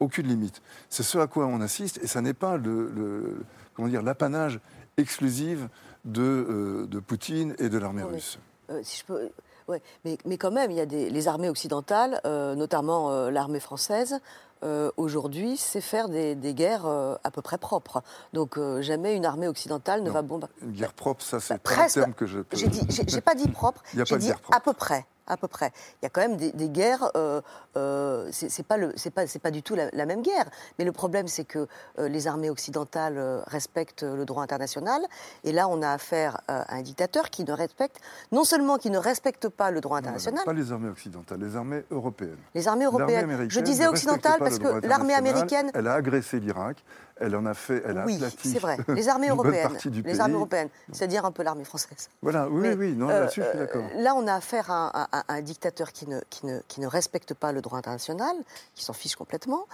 [0.00, 0.60] aucune limite.
[0.90, 3.38] C'est ce à quoi on assiste, et ça n'est pas le,
[3.72, 4.60] comment dire l'apanage
[4.98, 5.60] exclusif
[6.04, 8.38] de, de Poutine et de l'armée russe.
[8.82, 9.30] si je peux
[9.68, 13.30] Ouais, mais, mais, quand même, il y a des, les armées occidentales, euh, notamment euh,
[13.30, 14.20] l'armée française,
[14.62, 18.02] euh, aujourd'hui, c'est faire des, des guerres à peu près propres.
[18.32, 20.54] Donc jamais une armée occidentale ne va bombarder.
[20.62, 22.56] Une guerre propre, ça c'est bah, un terme que je peux...
[22.56, 25.72] J'ai pas dit propre, j'ai dit à peu près à peu près.
[26.00, 27.40] Il y a quand même des, guerres, euh,
[27.76, 28.76] euh, c'est pas,
[29.14, 31.66] pas, pas, du tout la, même guerre, mais le problème c'est que
[31.98, 35.02] euh, les armées occidentales euh, respectent le droit international,
[35.44, 38.00] et là on a affaire à un dictateur qui ne respecte,
[38.32, 40.44] non seulement qui ne respecte pas le droit international...
[40.44, 42.38] pas les armées occidentales, les armées européennes.
[42.54, 43.48] Les armées européennes.
[43.48, 45.70] Je disais occidentales parce que l'armée américaine...
[45.74, 46.82] Elle a agressé l'Irak,
[47.18, 48.76] elle en a fait, elle a oui, c'est vrai.
[48.88, 52.10] Les armées européennes, les armées européennes, c'est-à-dire un peu l'armée française.
[52.20, 53.84] Voilà, oui, oui, non, là-dessus, je suis d'accord.
[53.96, 57.52] Là, on a affaire à, un dictateur qui ne, qui, ne, qui ne respecte pas
[57.52, 58.36] le droit international,
[58.74, 59.66] qui s'en fiche complètement,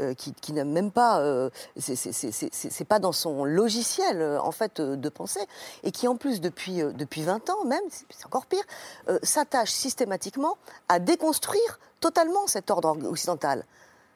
[0.00, 4.80] euh, qui, qui n'a même pas, euh, c'est pas dans son logiciel euh, en fait
[4.80, 5.40] de penser,
[5.82, 8.64] et qui en plus depuis depuis 20 ans même, c'est encore pire,
[9.22, 10.58] s'attache systématiquement
[10.88, 13.64] à déconstruire totalement cet ordre occidental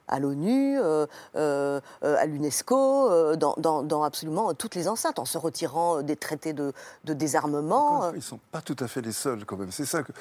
[0.09, 6.03] à l'ONU, euh, euh, à l'UNESCO, dans, dans, absolument toutes les enceintes, en se retirant
[6.03, 6.73] des traités de,
[7.05, 8.11] de désarmement.
[8.11, 9.73] Ils ne sont pas tout à fait les seuls, quand même.
[9.73, 10.13] C'est ça que.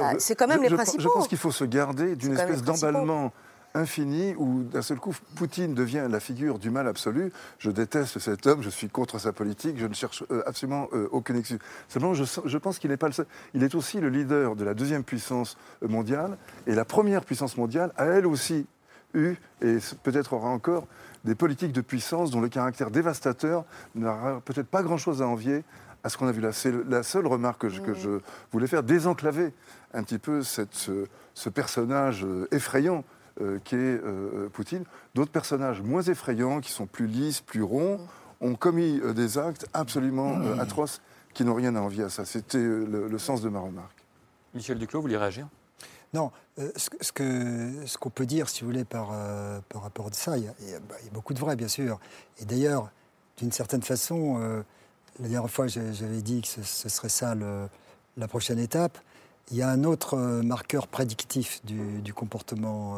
[0.00, 1.02] Ah, c'est quand même les je, principaux.
[1.02, 3.32] Je pense qu'il faut se garder d'une espèce d'emballement
[3.74, 7.32] infini où d'un seul coup Poutine devient la figure du mal absolu.
[7.58, 11.36] Je déteste cet homme, je suis contre sa politique, je ne cherche euh, absolument aucune
[11.36, 11.58] excuse.
[11.88, 13.26] Simplement, je, je pense qu'il n'est pas le seul.
[13.54, 17.92] Il est aussi le leader de la deuxième puissance mondiale et la première puissance mondiale
[17.96, 18.66] a elle aussi
[19.14, 20.86] eu, et peut-être aura encore,
[21.24, 25.64] des politiques de puissance dont le caractère dévastateur n'aura peut-être pas grand-chose à envier
[26.04, 26.52] à ce qu'on a vu là.
[26.52, 28.20] C'est la seule remarque que je,
[28.50, 29.52] voulais faire, désenclaver
[29.94, 33.04] un petit peu ce, personnage euh, effrayant
[33.40, 34.84] euh, qu'est euh, Poutine.
[35.14, 38.00] D'autres personnages moins effrayants, qui sont plus lisses, plus ronds,
[38.40, 41.00] ont commis des actes absolument atroces
[41.32, 42.24] qui n'ont rien à envier à ça.
[42.24, 44.04] C'était le, sens de ma remarque.
[44.52, 45.46] Michel Duclos, vous voulez réagir?
[46.14, 50.12] Non, euh, ce, ce qu'on peut dire, si vous voulez, par, euh, par rapport à
[50.12, 50.78] ça, bah, il y, a,
[51.12, 51.98] beaucoup de vrai, bien sûr.
[52.38, 52.90] Et d'ailleurs,
[53.38, 54.62] d'une certaine façon, euh,
[55.20, 58.98] la dernière fois, j'avais dit que ce, serait ça la prochaine étape.
[59.50, 62.96] Il y a un autre marqueur prédictif du, comportement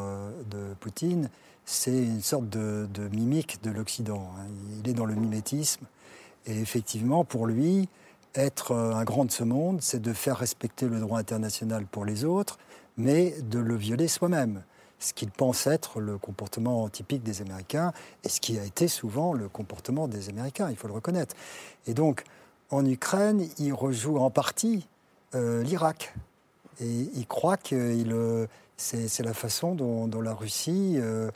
[0.50, 1.30] de Poutine,
[1.64, 4.30] c'est une sorte de, mimique de l'Occident.
[4.38, 4.46] Hein.
[4.78, 5.86] Il est dans le mimétisme.
[6.46, 7.88] Et effectivement, pour lui,
[8.34, 12.24] être un grand de ce monde, c'est de faire respecter le droit international pour les
[12.24, 12.58] autres,
[12.96, 14.62] mais de le violer soi-même.
[14.98, 19.32] Ce qu'il pense être le comportement typique des Américains et ce qui a été souvent
[19.32, 21.34] le comportement des Américains, il faut le reconnaître.
[21.86, 22.24] Et donc,
[22.70, 24.86] en Ukraine, il rejoue en partie
[25.34, 26.14] euh, l'Irak.
[26.80, 31.30] Et il croit que euh, c'est la façon dont, la Russie euh,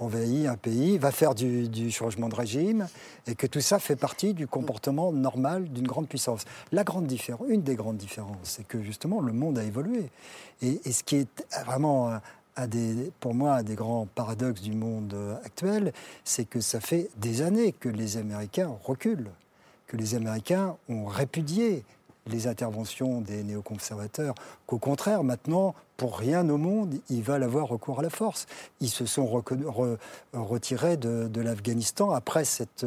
[0.00, 2.88] envahit un pays, va faire du, changement de régime,
[3.26, 6.44] et que tout ça fait partie du comportement normal d'une grande puissance.
[6.72, 10.10] La grande différence, une des grandes différences, c'est que justement le monde a évolué.
[10.62, 12.18] Et, ce qui est vraiment
[13.20, 15.92] pour moi, un des grands paradoxes du monde actuel,
[16.24, 19.30] c'est que ça fait des années que les Américains reculent,
[19.86, 21.84] que les Américains ont répudié
[22.30, 24.34] les interventions des néoconservateurs,
[24.66, 28.46] qu'au contraire, maintenant, pour rien au monde, ils veulent avoir recours à la force.
[28.80, 29.26] Ils se sont
[30.32, 32.86] retirés de, l'Afghanistan après s'être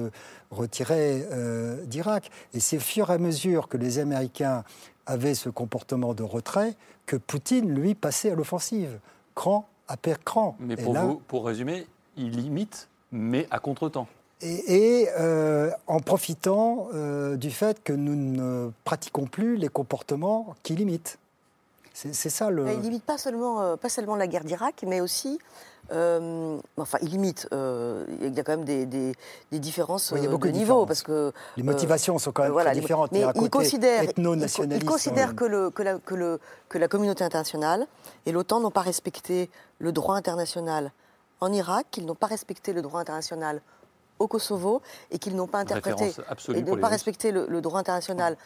[0.51, 2.31] retirés euh, d'Irak.
[2.53, 4.63] Et c'est au fur et à mesure que les Américains
[5.05, 6.75] avaient ce comportement de retrait
[7.05, 8.99] que Poutine, lui, passait à l'offensive,
[9.35, 10.55] cran après cran.
[10.59, 11.85] Mais pour, vous, pour résumer,
[12.17, 14.07] il limite, mais à contre-temps
[14.43, 20.75] et, euh, en profitant euh, du fait que nous ne pratiquons plus les comportements qui
[20.75, 21.17] limitent.
[21.93, 22.65] C'est ça le.
[22.71, 25.37] Il limite pas seulement, euh, pas seulement la guerre d'Irak, mais aussi.
[25.91, 27.47] enfin, il limite.
[27.51, 30.87] il y a quand même des, des, différences oui, il y a beaucoup de, niveaux
[30.87, 33.11] parce que les motivations sont quand même très différentes.
[33.11, 37.85] Mais il, considère, il, considère que, le, que, la, que, le, que la communauté internationale
[38.25, 40.91] et l'OTAN n'ont pas respecté le droit international
[41.41, 43.61] en Irak, qu'ils n'ont pas respecté le droit international
[44.19, 46.13] au Kosovo et qu'ils n'ont pas interprété
[46.53, 48.37] et n'ont pas respecté le, droit international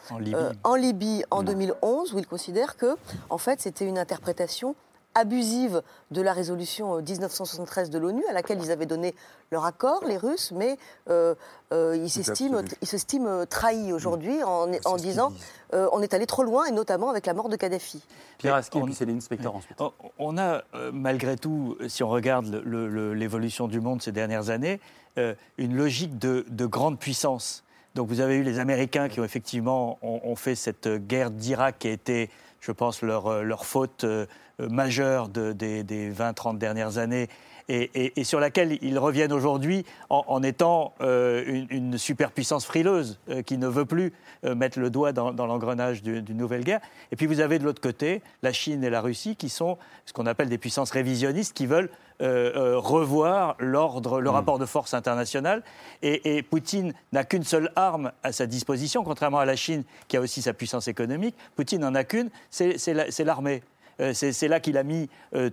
[0.64, 1.24] en, Libye.
[1.30, 2.96] en, 2011, où ils considèrent que,
[3.30, 4.74] en fait, c'était une interprétation
[5.14, 9.14] abusive de la résolution 1973 de l'ONU, à laquelle ils avaient donné
[9.50, 10.76] leur accord, les Russes, mais
[11.08, 11.34] euh,
[11.72, 15.32] euh, ils s'estiment trahis aujourd'hui en, en disant
[15.74, 18.02] euh, on est allé trop loin, et notamment avec la mort de Kadhafi.
[18.38, 19.78] Pierre Aski, puis c'est l'inspecteur ensuite.
[20.18, 24.80] On a, malgré tout, si on regarde l'évolution du monde ces dernières années,
[25.18, 27.64] euh, une logique de, grande puissance.
[27.94, 31.88] Donc vous avez eu les Américains qui ont effectivement ont, fait cette guerre d'Irak qui
[31.88, 34.26] a été, je pense, leur, euh, leur faute euh,
[34.58, 37.28] majeure des, des 20-30 dernières années
[37.68, 44.12] et, sur laquelle ils reviennent aujourd'hui en, étant une, superpuissance frileuse qui ne veut plus
[44.42, 46.80] mettre le doigt dans, l'engrenage d'une nouvelle guerre.
[47.12, 50.12] Et puis vous avez de l'autre côté la Chine et la Russie qui sont ce
[50.12, 54.32] qu'on appelle des puissances révisionnistes qui veulent euh, euh, revoir l'ordre, le hmm.
[54.32, 55.62] rapport de force international.
[56.02, 60.20] Et, Poutine n'a qu'une seule arme à sa disposition, contrairement à la Chine qui a
[60.20, 61.36] aussi sa puissance économique.
[61.54, 63.62] Poutine n'en a qu'une, c'est l'armée.
[64.00, 65.08] Euh, c'est là qu'il a mis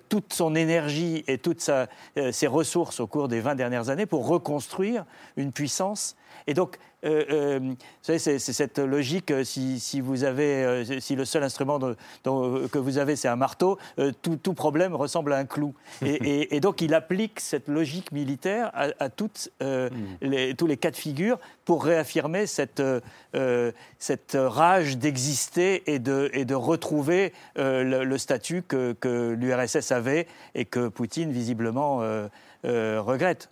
[0.10, 1.62] toute son énergie et toutes
[2.32, 5.06] ses ressources au cours des 20 dernières années pour reconstruire
[5.38, 6.16] une puissance.
[6.48, 11.26] Et donc, euh, euh, vous savez, c'est cette logique, euh, si, vous avez, si le
[11.26, 13.78] seul instrument que vous avez, c'est un marteau,
[14.22, 15.74] tout, problème ressemble à un clou.
[16.02, 19.88] Et, donc, il applique cette logique militaire à, toutes, hmm.
[20.22, 22.82] les, tous les cas de figure pour réaffirmer cette,
[24.00, 30.66] cette rage d'exister et de, et de retrouver le, statut que, que l'URSS avait et
[30.66, 31.98] que Poutine, visiblement,
[32.64, 33.50] regrette.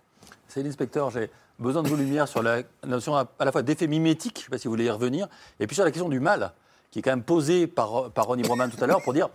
[0.48, 4.38] C'est l'inspecteur, j'ai besoin de vos lumières sur la notion à la fois d'effet mimétique,
[4.38, 5.28] je ne sais pas si vous voulez y revenir,
[5.60, 6.52] et puis sur la question du mal,
[6.90, 9.28] qui est quand même posée par, par Ronnie Broman tout à l'heure pour dire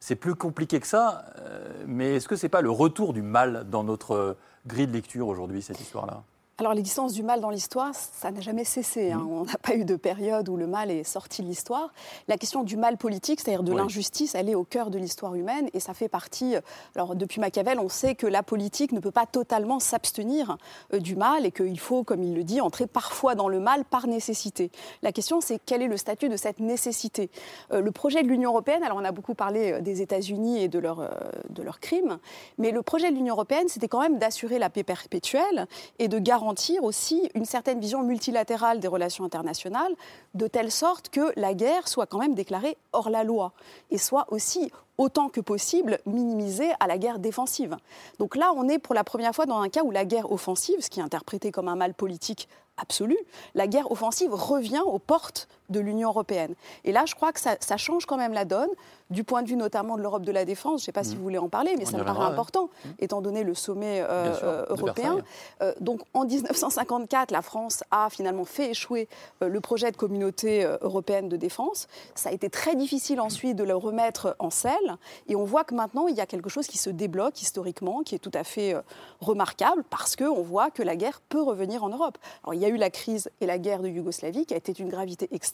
[0.00, 3.22] c'est plus compliqué que ça, euh, mais est-ce que ce n'est pas le retour du
[3.22, 6.22] mal dans notre grille de lecture aujourd'hui, cette histoire-là?
[6.56, 9.10] Alors l'existence du mal dans l'histoire, ça n'a jamais cessé.
[9.10, 9.26] Hein.
[9.28, 11.92] On n'a pas eu de période où le mal est sorti de l'histoire.
[12.28, 15.68] La question du mal politique, c'est-à-dire de l'injustice, elle est au cœur de l'histoire humaine
[15.74, 16.54] et ça fait partie.
[16.94, 20.56] Alors depuis Machiavel, on sait que la politique ne peut pas totalement s'abstenir
[20.92, 23.84] euh, du mal et qu'il faut, comme il le dit, entrer parfois dans le mal
[23.84, 24.70] par nécessité.
[25.02, 27.30] La question, c'est quel est le statut de cette nécessité?
[27.72, 30.68] Euh, Le projet de l'Union européenne, alors on a beaucoup parlé euh, des États-Unis et
[30.68, 31.10] de, leur,
[31.50, 32.18] de leurs crimes,
[32.58, 35.66] mais le projet de l'Union européenne, c'était quand même d'assurer la paix perpétuelle
[35.98, 39.94] et de garantir garantir aussi une certaine vision multilatérale des relations internationales,
[40.34, 43.52] de telle sorte que la guerre soit quand même déclarée hors la loi
[43.90, 47.78] et soit aussi autant que possible minimisée à la guerre défensive.
[48.18, 50.80] Donc là, on est pour la première fois dans un cas où la guerre offensive,
[50.80, 53.16] ce qui est interprété comme un mal politique absolu,
[53.54, 56.54] la guerre offensive revient aux portes de l'Union européenne.
[56.84, 58.68] Et là, je crois que ça, change quand même la donne,
[59.10, 60.80] du point de vue notamment de l'Europe de la défense.
[60.80, 61.18] Je ne sais pas si mmh.
[61.18, 62.88] vous voulez en parler, mais ça me paraît important, mmh.
[63.00, 65.18] étant donné le sommet euh, euh, européen.
[65.62, 69.08] Euh, donc en 1954, la France a finalement fait échouer
[69.40, 71.86] le projet de communauté européenne de défense.
[72.14, 74.96] Ça a été très difficile ensuite de le remettre en selle.
[75.28, 78.14] Et on voit que maintenant, il y a quelque chose qui se débloque historiquement, qui
[78.14, 78.74] est tout à fait
[79.20, 82.18] remarquable, parce qu'on voit que la guerre peut revenir en Europe.
[82.42, 84.74] Alors, il y a eu la crise et la guerre de Yougoslavie, qui a été
[84.78, 85.53] une gravité extrême,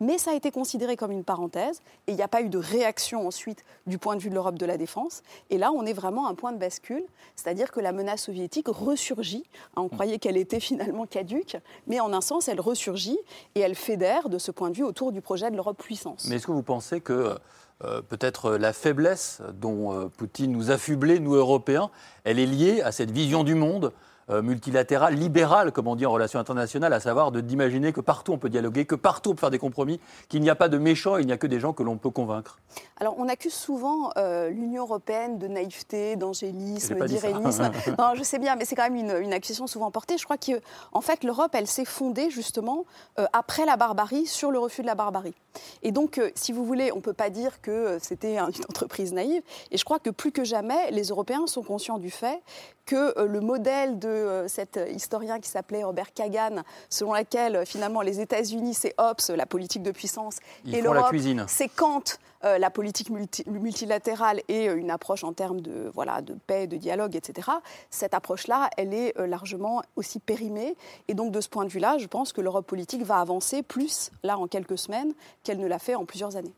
[0.00, 2.58] mais ça a été considéré comme une parenthèse, et il n'y a pas eu de
[2.58, 5.22] réaction ensuite du point de vue de l'Europe de la défense.
[5.50, 7.04] Et là, on est vraiment à un point de bascule,
[7.36, 9.44] c'est-à-dire que la menace soviétique ressurgit.
[9.76, 13.18] On croyait qu'elle était finalement caduque, mais en un sens, elle ressurgit
[13.54, 16.26] et elle fédère de ce point de vue autour du projet de l'Europe puissance.
[16.28, 17.36] Mais est-ce que vous pensez que
[17.84, 21.90] euh, peut-être la faiblesse dont euh, Poutine nous affublait, nous Européens,
[22.24, 23.92] elle est liée à cette vision du monde
[24.30, 28.38] euh, multilatérale, libérale, comme on dit en relations internationales, à savoir d'imaginer que partout on
[28.38, 31.16] peut dialoguer, que partout on peut faire des compromis, qu'il n'y a pas de méchants,
[31.16, 32.58] il n'y a que des gens que l'on peut convaincre.
[33.00, 37.06] Alors, on accuse souvent euh, l'Union européenne de naïveté, d'angélisme, ça.
[37.06, 37.70] d'irénisme.
[37.98, 40.18] non, je sais bien, mais c'est quand même une, une accusation souvent portée.
[40.18, 40.54] Je crois qu'en
[40.92, 42.84] en fait, l'Europe, elle s'est fondée justement
[43.18, 45.34] euh, après la barbarie sur le refus de la barbarie.
[45.82, 48.48] Et donc, euh, si vous voulez, on ne peut pas dire que euh, c'était un-
[48.48, 49.42] une entreprise naïve.
[49.70, 52.40] Et je crois que plus que jamais, les Européens sont conscients du fait
[52.86, 57.64] que euh, le modèle de euh, cet historien qui s'appelait Robert Kagan, selon lequel euh,
[57.64, 61.14] finalement les États-Unis, c'est Hobbes, la politique de puissance, Ils et l'Europe,
[61.46, 62.02] c'est Kant,
[62.44, 66.66] euh, la politique multi- multilatérale et euh, une approche en termes de, voilà, de paix,
[66.66, 67.50] de dialogue, etc.
[67.90, 70.76] Cette approche-là, elle est euh, largement aussi périmée.
[71.08, 74.10] Et donc, de ce point de vue-là, je pense que l'Europe politique va avancer plus,
[74.22, 76.54] là, en quelques semaines, qu'elle ne l'a fait en plusieurs années.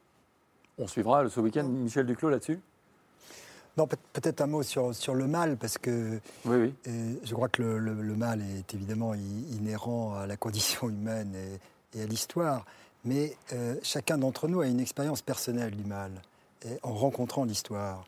[0.78, 2.60] On suivra ce week-end Michel Duclos là-dessus?
[3.76, 7.48] Non, peut- peut-être un mot sur, sur le mal, parce que oui, euh, je crois
[7.48, 11.32] que le, le- le mal est évidemment inhérent à la condition humaine
[11.94, 12.64] et, et à l'histoire.
[13.04, 16.10] Mais euh, chacun d'entre nous a une expérience personnelle du mal,
[16.66, 18.04] et en rencontrant l'histoire.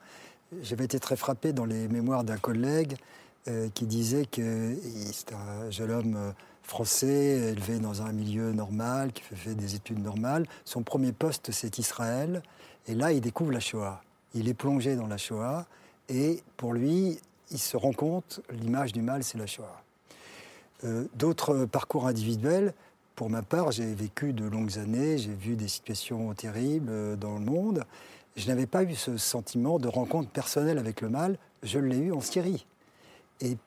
[0.62, 2.96] J'avais été très frappé dans les mémoires d'un collègue
[3.48, 4.76] euh, qui disait que
[5.12, 10.46] c'est un jeune homme français, élevé dans un milieu normal, qui fait des études normales.
[10.66, 12.42] Son premier poste, c'est Israël.
[12.86, 14.02] Et là, il découvre la Shoah.
[14.34, 15.66] Il est plongé dans la Shoah.
[16.08, 17.18] Et pour lui,
[17.50, 19.82] il se rend compte, l'image du mal, c'est la Shoah.
[20.84, 22.74] Euh, D'autres parcours individuels,
[23.14, 27.34] pour ma part, j'ai vécu de longues années, j'ai vu des situations terribles euh, dans
[27.34, 27.84] le monde.
[28.36, 31.36] Je n'avais pas eu ce sentiment de rencontre personnelle avec le mal.
[31.62, 32.66] Je l'ai eu en Syrie.
[33.40, 33.58] Et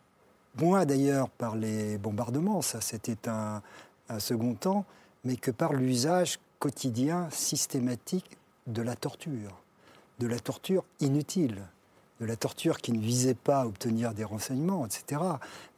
[0.59, 3.61] moins d'ailleurs par les bombardements, ça c'était un,
[4.09, 4.85] un second temps,
[5.23, 9.61] mais que par l'usage quotidien, systématique de la torture,
[10.19, 11.61] de la torture inutile,
[12.19, 15.21] de la torture qui ne visait pas à obtenir des renseignements, etc.,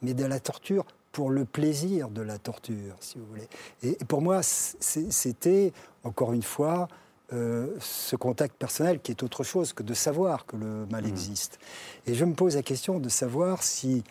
[0.02, 3.48] mais de la torture pour le plaisir de la torture, si vous voulez.
[3.82, 5.72] Et pour moi, c'était,
[6.04, 6.88] encore une fois,
[7.32, 11.58] euh, ce contact personnel qui est autre chose que de savoir que le mal existe.
[12.06, 14.04] Et je me pose la question de savoir si,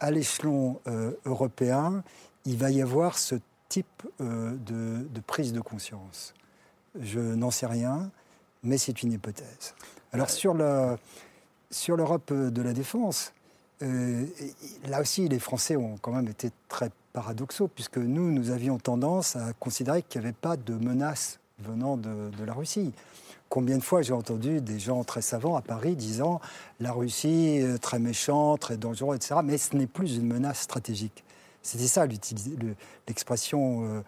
[0.00, 2.02] à l'échelon euh, européen,
[2.44, 3.36] il va y avoir ce
[3.68, 6.34] type euh, de, de prise de conscience.
[7.00, 8.10] Je n'en sais rien,
[8.66, 9.74] mais c'est une hypothèse.
[10.12, 10.98] Alors sur la-
[11.70, 13.32] sur l'Europe de la défense,
[13.82, 14.24] euh,
[14.88, 19.36] là aussi, les Français ont quand même été très paradoxaux, puisque nous, nous avions tendance
[19.36, 22.92] à considérer qu'il n'y avait pas de menace venant de, la Russie.
[23.48, 26.40] Combien de fois j'ai entendu des gens très savants à Paris disant
[26.80, 29.36] la Russie est très méchante, très dangereuse, etc.
[29.44, 31.24] Mais ce n'est plus une menace stratégique.
[31.62, 32.06] C'était ça
[33.06, 34.00] l'expression euh,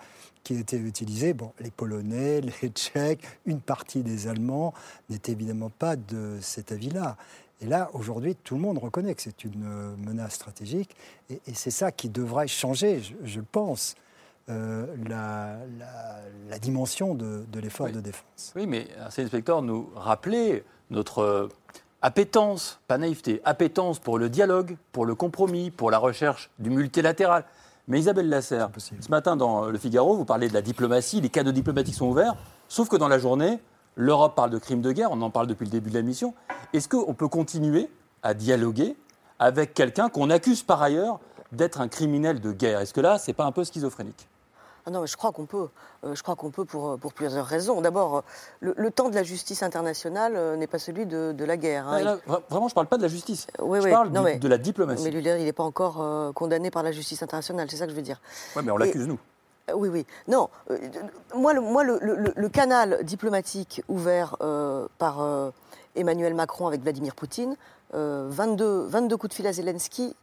[0.44, 1.32] qui était utilisée.
[1.34, 4.72] Bon, les Polonais, les Tchèques, une partie des Allemands
[5.10, 7.16] n'étaient évidemment pas de cet avis-là.
[7.60, 10.94] Et là, aujourd'hui, tout le monde reconnaît que c'est une euh, menace stratégique.
[11.28, 13.96] Et, et c'est ça qui devrait changer, je, pense,
[14.48, 17.92] euh, la, la- la dimension de, de l'effort Oui.
[17.92, 18.52] de défense.
[18.54, 21.48] Oui, mais Arsène Inspecteur nous rappelait notre euh,
[22.00, 27.44] appétence, pas naïveté, appétence pour le dialogue, pour le compromis, pour la recherche du multilatéral.
[27.88, 31.52] Mais Isabelle Lasserre, ce matin dans Le Figaro, vous parlez de la diplomatie, les canaux
[31.52, 32.36] diplomatiques sont ouverts,
[32.68, 33.60] sauf que dans la journée,
[33.96, 36.34] l'Europe parle de crimes de guerre, on en parle depuis le début de la mission.
[36.74, 37.88] Est-ce qu'on peut continuer
[38.22, 38.94] à dialoguer
[39.38, 41.18] avec quelqu'un qu'on accuse par ailleurs
[41.50, 42.80] d'être un criminel de guerre?
[42.80, 44.28] Est-ce que là, c'est pas un peu schizophrénique?
[44.90, 45.68] Non, mais je crois qu'on peut.
[46.04, 47.80] Euh, je crois qu'on peut pour, pour plusieurs raisons.
[47.80, 48.20] D'abord, euh,
[48.60, 51.88] le, le temps de la justice internationale euh, n'est pas celui de, de la guerre.
[51.88, 51.98] hein.
[51.98, 53.46] Là, là, vra- Vraiment, je parle pas de la justice.
[53.60, 53.90] Oui, je oui.
[53.90, 55.02] parle Non, mais- de la diplomatie.
[55.04, 57.90] Mais lui, il n'est pas encore euh, condamné par la justice internationale, c'est ça que
[57.90, 58.20] je veux dire.
[58.56, 59.18] Ouais, mais on l'accuse, nous.
[59.70, 60.06] Euh, Oui, oui.
[60.28, 60.78] Non, euh,
[61.34, 65.50] moi, le, moi, le, le- le canal diplomatique ouvert euh, par euh,
[65.96, 67.56] Emmanuel Macron avec Vladimir Poutine,
[67.94, 70.14] euh, 22, 22 coups de fil à Zelensky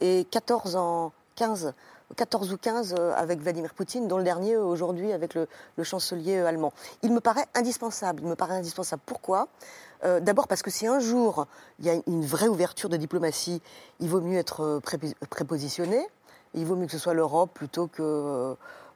[0.00, 1.72] et 14 en 15.
[2.14, 5.46] 14 ou 15 euh, avec Vladimir Poutine, dont le dernier euh, aujourd'hui avec le,
[5.82, 6.72] chancelier euh, allemand.
[7.02, 8.22] Il me paraît indispensable.
[8.22, 9.02] Il me paraît indispensable.
[9.06, 9.48] Pourquoi?
[10.20, 11.46] D'abord parce que si un jour
[11.78, 13.62] il y a une vraie ouverture de diplomatie,
[14.00, 16.06] il vaut mieux être prépi- prépositionné.
[16.52, 18.02] Il vaut mieux que ce soit l'Europe plutôt que,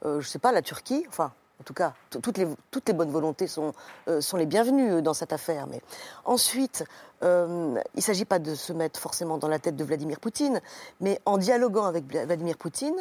[0.05, 1.07] euh, je sais pas, la Turquie.
[1.09, 3.73] Enfin, en tout cas, toutes les, bonnes volontés sont,
[4.21, 5.67] sont les bienvenues dans cette affaire.
[5.67, 5.81] Mais
[6.27, 6.85] ensuite,
[7.23, 10.61] euh, il ne s'agit pas de se mettre forcément dans la tête de Vladimir Poutine,
[11.01, 12.97] mais en dialoguant avec Vla- Vladimir Poutine,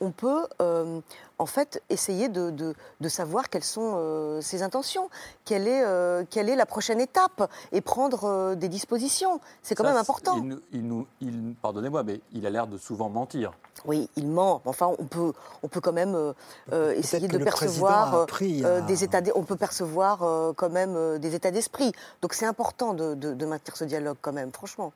[0.00, 1.00] on peut euh,
[1.38, 5.08] en fait essayer de, de- de savoir quelles sont euh, ses intentions,
[5.44, 9.40] quelle est, euh, quelle est la prochaine étape et prendre euh, des dispositions.
[9.62, 10.36] C'est quand Ça, même important.
[10.38, 13.52] Il, nous- il nous, il- pardonnez-moi, mais il a l'air de souvent mentir.
[13.84, 14.60] Oui, il ment.
[14.64, 16.14] Enfin, on peut, on peut quand même
[16.94, 18.26] essayer de percevoir
[18.86, 19.20] des états.
[19.34, 21.92] On peut percevoir euh, quand même euh, des états d'esprit.
[22.20, 24.92] Donc c'est important de, de- de maintenir ce dialogue quand même, franchement.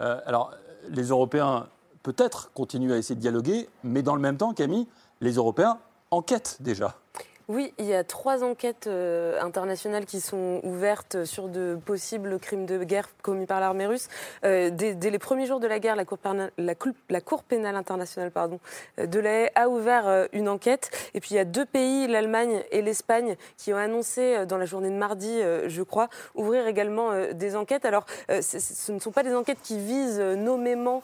[0.00, 0.54] Euh, alors,
[0.88, 1.68] les Européens
[2.02, 4.86] peut-être continuer à essayer de dialoguer, mais dans le même temps, Camille,
[5.20, 5.78] les Européens
[6.10, 6.96] enquêtent déjà.
[7.54, 12.64] Oui, il y a trois enquêtes euh, internationales qui sont ouvertes sur de possibles crimes
[12.64, 14.08] de guerre commis par l'armée russe.
[14.46, 18.58] Euh, dès, les premiers jours de la guerre, la Cour, pénale, internationale pardon,
[18.98, 20.90] euh, de la a ouvert une enquête.
[21.12, 24.64] Et puis il y a deux pays, l'Allemagne et l'Espagne, qui ont annoncé dans la
[24.64, 27.84] journée de mardi, je crois, ouvrir également des enquêtes.
[27.84, 31.02] Alors, ce ne sont pas des enquêtes qui visent nommément,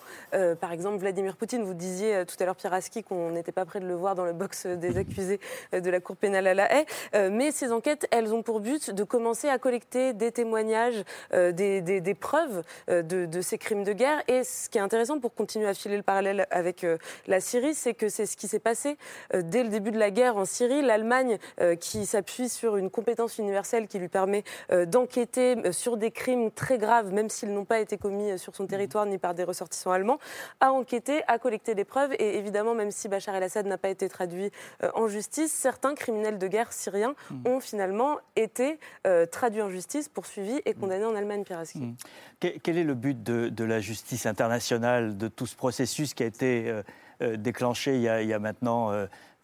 [0.60, 1.64] par exemple, Vladimir Poutine.
[1.64, 4.32] Vous disiez tout à l'heure, Piraski, qu'on n'était pas prêt de le voir dans le
[4.32, 5.40] box des accusés
[5.72, 6.86] de la Cour pénale à la haie.
[7.14, 11.52] Euh, mais ces enquêtes, elles ont pour but de commencer à collecter des témoignages, euh,
[11.52, 14.22] des, preuves euh, de, ces crimes de guerre.
[14.28, 16.86] Et ce qui est intéressant pour continuer à filer le parallèle avec
[17.26, 18.96] la Syrie, c'est que c'est ce qui s'est passé
[19.34, 20.82] dès le début de la guerre en Syrie.
[20.82, 21.38] L'Allemagne,
[21.80, 24.44] qui s'appuie sur une compétence universelle qui lui permet
[24.86, 29.06] d'enquêter sur des crimes très graves, même s'ils n'ont pas été commis sur son territoire
[29.06, 30.18] ni par des ressortissants allemands,
[30.60, 32.12] a enquêté, a collecté des preuves.
[32.18, 34.50] Et évidemment, même si Bachar el-Assad n'a pas été traduit
[34.94, 37.46] en justice, certains criminels de guerre syriens hmm.
[37.46, 41.78] ont finalement été euh, traduits en justice, poursuivis et condamnés en Allemagne, Piraski.
[41.78, 41.94] Hmm.
[42.40, 46.68] Quel est le but de, la justice internationale, de tout ce processus qui a été
[46.68, 46.82] euh,
[47.22, 48.92] euh, déclenché il y a, maintenant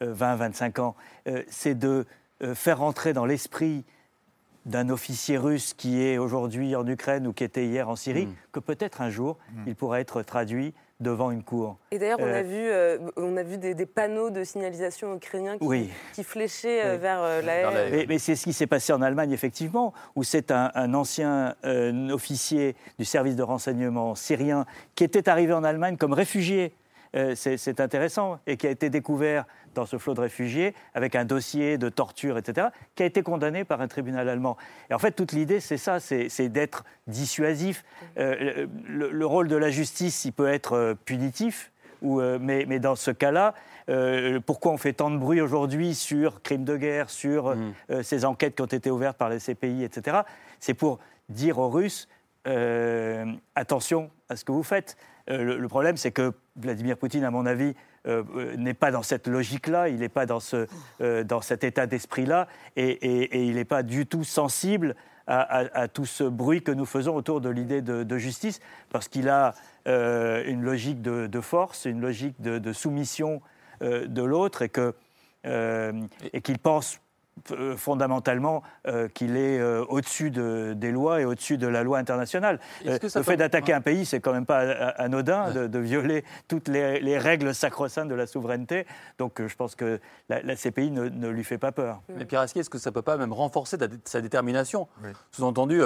[0.02, 0.94] 20-25 ans?
[1.48, 2.04] C'est de
[2.54, 3.84] faire rentrer dans l'esprit
[4.66, 8.34] d'un officier russe qui est aujourd'hui en Ukraine ou qui était hier en Syrie, hmm.
[8.52, 11.78] que peut-être un jour, il pourra être traduit devant une cour.
[11.90, 15.58] Et d'ailleurs, on, a euh, vu, euh, on a vu des, panneaux de signalisation ukrainiens
[15.58, 19.92] qui, qui fléchaient euh, vers la Mais, c'est ce qui s'est passé en Allemagne, effectivement,
[20.14, 21.54] où c'est un, ancien
[22.10, 26.72] officier du service de renseignement syrien qui était arrivé en Allemagne comme réfugié.
[27.34, 29.44] C'est intéressant, et qui a été découvert
[29.74, 33.64] dans ce flot de réfugiés, avec un dossier de torture, etc., qui a été condamné
[33.64, 34.56] par un tribunal allemand.
[34.90, 37.84] Et en fait, toute l'idée, c'est ça, c'est d'être dissuasif.
[38.18, 42.78] Euh, le, rôle de la justice, il peut être euh, punitif, ou, euh, mais, mais,
[42.78, 43.54] dans ce cas-là,
[44.46, 48.02] pourquoi on fait tant de bruit aujourd'hui sur crimes de guerre, sur mmh.
[48.02, 50.20] ces enquêtes qui ont été ouvertes par les CPI, etc.
[50.58, 52.08] C'est pour dire aux Russes,
[53.54, 54.96] attention à ce que vous faites.
[55.28, 57.74] Le problème, c'est que Vladimir Poutine, à mon avis,
[58.06, 60.66] euh, euh, n'est pas dans cette logique-là, il n'est pas dans, ce,
[61.00, 64.94] euh, dans cet état d'esprit-là, et, il n'est pas du tout sensible
[65.26, 68.60] à, tout ce bruit que nous faisons autour de l'idée de, justice,
[68.90, 69.54] parce qu'il a
[69.86, 73.40] une logique de, force, une logique de, soumission
[73.80, 74.68] de l'autre, et
[76.42, 77.03] qu'il pense euh,
[77.76, 82.60] fondamentalement euh, qu'il est euh, au-dessus des lois et au-dessus de la loi internationale.
[82.84, 84.60] le fait d'attaquer un pays, c'est quand même pas
[84.96, 88.86] anodin de, violer toutes les, règles sacro-saintes de la souveraineté.
[89.18, 92.02] Donc je pense que la, CPI ne, lui fait pas peur.
[92.08, 94.88] Mais Pierre est-ce que ça ne peut pas même renforcer sa détermination?
[95.32, 95.80] Sous-entendu,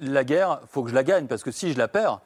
[0.00, 2.20] la guerre, il faut que je la gagne, parce que si je la perds,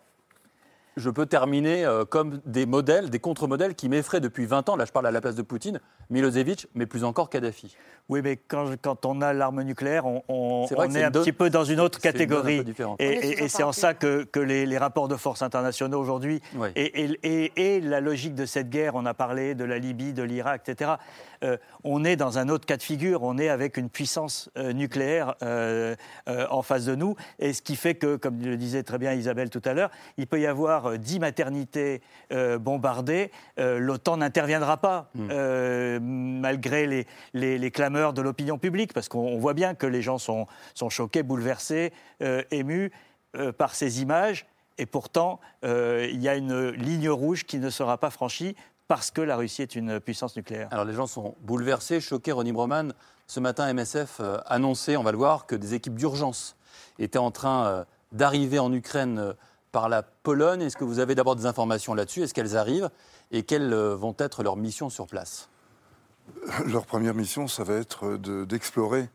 [0.96, 4.76] je peux terminer euh, comme des modèles, des contre-modèles qui m'effraient depuis 20 ans.
[4.76, 5.80] Là, je parle à la place de Poutine,
[6.10, 7.76] Milosevic, mais plus encore Kadhafi.
[8.08, 11.64] Oui, mais quand, quand on a l'arme nucléaire, on, on, est, un petit peu dans
[11.64, 12.64] une autre catégorie.
[12.98, 16.40] et, c'est en ça que, que les, rapports de force internationaux aujourd'hui
[16.76, 20.68] et, et, la logique de cette guerre, on a parlé de la Libye, de l'Irak,
[20.68, 20.92] etc.
[21.44, 23.22] Euh, on est dans un autre cas de figure.
[23.22, 25.34] On est avec une puissance euh, nucléaire
[26.26, 27.14] en face de nous.
[27.38, 30.26] Et ce qui fait que, comme le disait très bien Isabelle tout à l'heure, il
[30.26, 35.98] peut y avoir 10 euh, maternités euh, bombardées, euh, l'OTAN n'interviendra pas, hmm.
[36.40, 40.90] malgré les, clameurs de l'opinion publique, parce qu'on voit bien que les gens sont, sont
[40.90, 41.92] choqués, bouleversés,
[42.50, 42.90] émus
[43.56, 44.46] par ces images.
[44.78, 49.20] Et pourtant, il y a une ligne rouge qui ne sera pas franchie parce que
[49.20, 50.68] la Russie est une puissance nucléaire.
[50.70, 52.32] Alors les gens sont bouleversés, choqués.
[52.32, 52.94] Ronnie Broman,
[53.26, 56.56] ce matin, MSF annonçait, on va le voir, que des équipes d'urgence
[56.98, 59.34] étaient en train d'arriver en Ukraine
[59.72, 60.62] par la Pologne.
[60.62, 62.22] Est-ce que vous avez d'abord des informations là-dessus?
[62.22, 62.90] Est-ce qu'elles arrivent?
[63.30, 65.48] Et quelles euh, vont être leurs missions sur place?
[66.66, 69.08] Leur première mission, ça va être d'explorer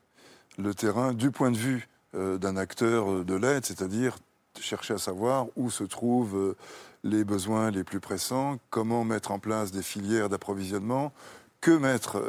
[0.57, 4.17] le terrain du point de vue euh, d'un acteur euh, de l'aide, c'est-à-dire
[4.59, 6.55] chercher à savoir où se trouvent
[7.03, 11.11] les besoins les plus pressants, comment mettre en place des filières d'approvisionnement,
[11.59, 12.23] que mettre,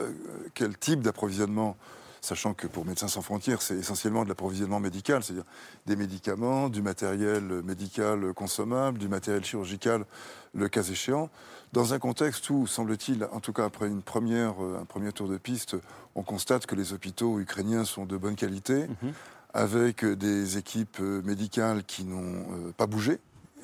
[0.54, 1.76] quel type d'approvisionnement
[2.24, 5.44] sachant que pour Médecins sans frontières, c'est essentiellement de l'approvisionnement médical, c'est-à-dire
[5.86, 10.06] des médicaments, du matériel médical consommable, du matériel chirurgical,
[10.54, 11.28] le cas échéant,
[11.72, 15.28] dans un contexte où, semble-t-il, en tout cas après une première, euh, un premier tour
[15.28, 15.76] de piste,
[16.14, 19.12] on constate que les hôpitaux ukrainiens sont de bonne qualité, mhm.
[19.52, 23.18] avec des équipes médicales qui n'ont euh, pas bougé,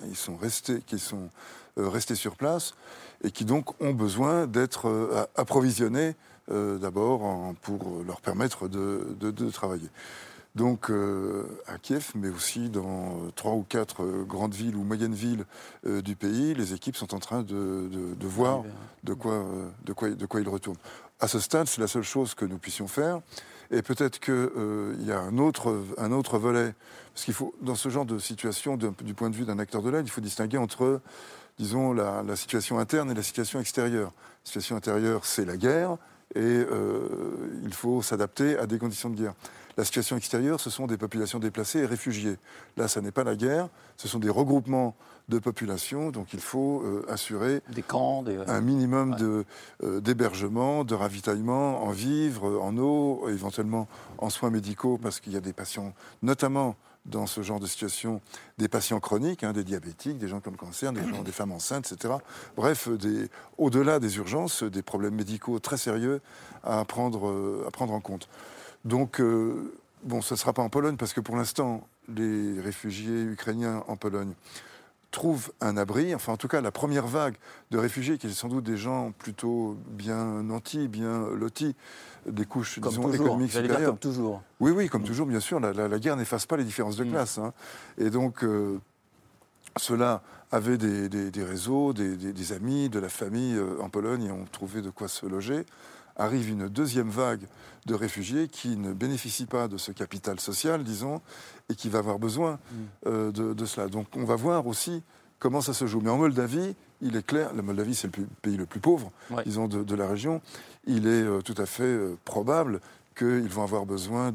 [0.06, 1.30] ils sont restés, qui sont
[1.78, 2.74] euh, restés sur place,
[3.24, 9.88] et qui donc ont besoin d'être approvisionnés euh, d'abord pour leur permettre de, travailler.
[10.56, 10.90] Donc
[11.66, 15.44] à Kiev, mais aussi dans trois ou quatre grandes villes ou moyennes villes
[15.84, 18.64] du pays, les équipes sont en train de, de voir
[19.04, 19.44] de quoi,
[19.84, 20.78] de, quoi, de quoi ils retournent.
[21.20, 23.20] À ce stade, c'est la seule chose que nous puissions faire.
[23.70, 26.74] Et peut-être qu'il euh, y a un autre, un autre volet.
[27.14, 29.90] Parce qu'il faut, dans ce genre de situation, du point de vue d'un acteur de
[29.90, 31.00] l'aide, il faut distinguer entre,
[31.58, 34.12] disons, la, situation interne et la situation extérieure.
[34.44, 35.98] La situation intérieure, c'est la guerre,
[36.34, 39.34] et euh, il faut s'adapter à des conditions de guerre.
[39.76, 42.36] La situation extérieure, ce sont des populations déplacées et réfugiées.
[42.76, 44.94] Là, ça n'est pas la guerre, ce sont des regroupements
[45.28, 49.44] de population, donc il faut euh, assurer des camps, un minimum de,
[49.82, 55.36] euh, d'hébergement, de ravitaillement en vivres, en eau, éventuellement en soins médicaux, parce qu'il y
[55.36, 56.76] a des patients, notamment
[57.06, 58.20] dans ce genre de situation,
[58.58, 62.14] des patients chroniques, hein, des diabétiques, des gens comme le cancer, des, femmes enceintes, etc.
[62.56, 62.88] Bref,
[63.58, 66.20] au-delà des urgences, des problèmes médicaux très sérieux
[66.62, 68.28] à prendre, euh, à prendre en compte.
[68.84, 69.20] Donc,
[70.04, 73.96] bon, ce ne sera pas en Pologne, parce que pour l'instant, les réfugiés ukrainiens en
[73.96, 74.32] Pologne
[75.10, 77.34] trouvent un abri, enfin en tout cas la première vague
[77.70, 81.74] de réfugiés, qui est sans doute des gens plutôt bien nantis, bien lotis,
[82.26, 83.90] des couches disons, économiques supérieures.
[83.90, 84.42] comme toujours.
[84.60, 85.58] Oui, oui, comme toujours, bien sûr.
[85.60, 87.10] La, guerre n'efface pas les différences de mm.
[87.10, 87.38] classe.
[87.38, 87.52] Hein.
[87.98, 88.78] Et donc, euh,
[89.76, 94.82] ceux-là avaient des, réseaux, des, amis, de la famille euh, en Pologne et ont trouvé
[94.82, 95.64] de quoi se loger.
[96.20, 97.46] Arrive une deuxième vague
[97.86, 101.22] de réfugiés qui ne bénéficient pas de ce capital social, disons,
[101.70, 102.76] et qui va avoir besoin mm.
[103.06, 103.88] euh, de, cela.
[103.88, 105.02] Donc on va voir aussi
[105.38, 106.02] comment ça se joue.
[106.02, 109.10] Mais en Moldavie, il est clair, la Moldavie c'est le pays le plus pauvre,
[109.46, 110.42] disons, de, la région,
[110.84, 112.82] il est euh, tout à fait euh, probable
[113.16, 114.30] qu'ils vont avoir besoin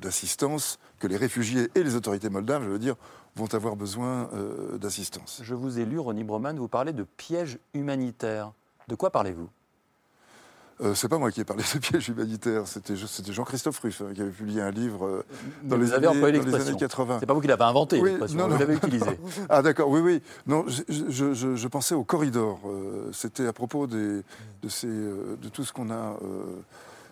[0.00, 2.96] d'assistance, que les réfugiés et les autorités moldaves, je veux dire,
[3.36, 4.28] vont avoir besoin
[4.78, 5.40] d'assistance.
[5.42, 8.52] Je vous ai lu, Ronnie Broman, vous parlez de pièges humanitaires.
[8.88, 9.48] De quoi parlez-vous?
[10.80, 14.20] Euh, c'est pas moi qui ai parlé de piège humanitaire, c'était Jean-Christophe Ruff hein, qui
[14.20, 15.24] avait publié un livre euh,
[15.62, 17.18] dans, les années, dans, les années, 80.
[17.20, 19.18] C'est pas vous qui l'avez inventé, oui, non, vous l'avez utilisé.
[19.48, 20.22] ah d'accord, oui, oui.
[20.46, 22.58] Non, je, pensais au corridor.
[22.66, 24.24] Euh, c'était à propos de,
[24.68, 26.16] ces, de tout ce qu'on a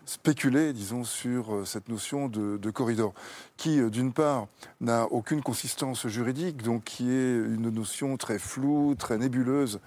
[0.04, 3.14] spéculer, disons, sur cette notion de, corridor,
[3.56, 4.48] qui, d'une part,
[4.80, 9.78] n'a aucune consistance juridique, donc qui est une notion très floue, très nébuleuse,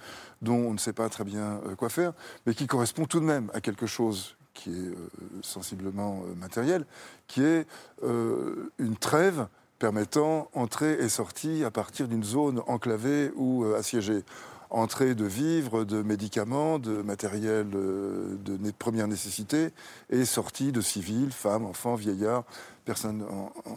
[0.46, 2.14] dont on ne sait pas très bien euh, quoi faire,
[2.46, 4.94] mais qui correspond tout de même à quelque chose qui est
[5.42, 6.86] sensiblement matériel,
[7.28, 7.68] qui est
[8.02, 9.48] une trêve
[9.80, 14.24] permettant entrée et sortie à partir d'une zone enclavée ou assiégée
[14.70, 19.70] entrée de vivres, de médicaments, de matériel euh, de première nécessité,
[20.10, 22.44] et sortie de civils, femmes, enfants, vieillards,
[22.84, 23.26] personnes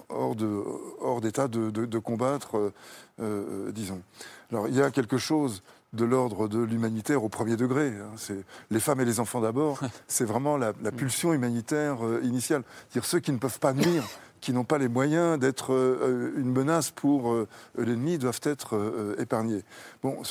[0.09, 2.73] hors d'état de, combattre, euh,
[3.21, 4.03] euh, disons.
[4.51, 5.63] Alors il y a quelque chose
[5.93, 7.89] de l'ordre de l'humanitaire au premier degré.
[7.89, 8.11] Hein.
[8.17, 9.81] C'est les femmes et les enfants d'abord.
[10.07, 12.63] C'est vraiment la, la, pulsion humanitaire initiale.
[12.91, 14.05] C'est-à-dire ceux qui ne peuvent pas nuire
[14.41, 19.17] qui n'ont pas les moyens d'être euh, une menace pour euh, l'ennemi doivent être euh,
[19.19, 19.65] épargnés.
[20.03, 20.23] Bon,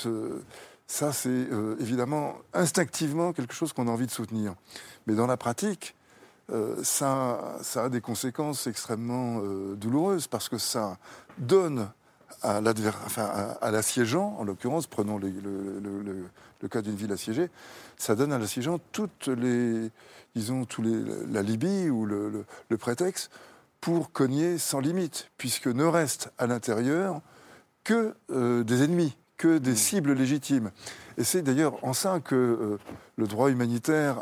[0.88, 1.48] ça, c'est
[1.80, 4.56] évidemment instinctivement quelque chose qu'on a envie de soutenir.
[5.06, 5.96] Mais dans la pratique,
[6.82, 9.42] ça, ça, a des conséquences extrêmement
[9.76, 10.98] douloureuses parce que ça
[11.38, 11.90] donne
[12.44, 15.30] à l'assiégeant, en l'occurrence, prenons le,
[16.62, 17.50] le, cas d'une ville assiégée,
[17.98, 19.90] ça donne à l'assiégeant toutes les,
[20.36, 22.46] disons, tous les, la Libye ou le,
[22.78, 23.32] prétexte
[23.82, 27.22] pour cogner sans limite, puisque ne reste à l'intérieur
[27.84, 29.76] que euh, des ennemis, que des mmh.
[29.76, 30.72] cibles légitimes.
[31.18, 32.78] Et c'est d'ailleurs en ça que euh,
[33.18, 34.22] le droit humanitaire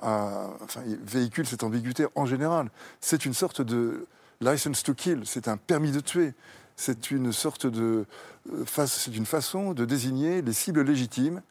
[1.06, 2.70] véhicule cette ambiguïté en général.
[3.02, 4.08] C'est une sorte de
[4.42, 6.34] license to kill, c'est un permis de tuer.
[6.76, 8.06] C'est une sorte de.
[8.54, 11.42] Euh, c'est une façon de désigner les cibles légitimes.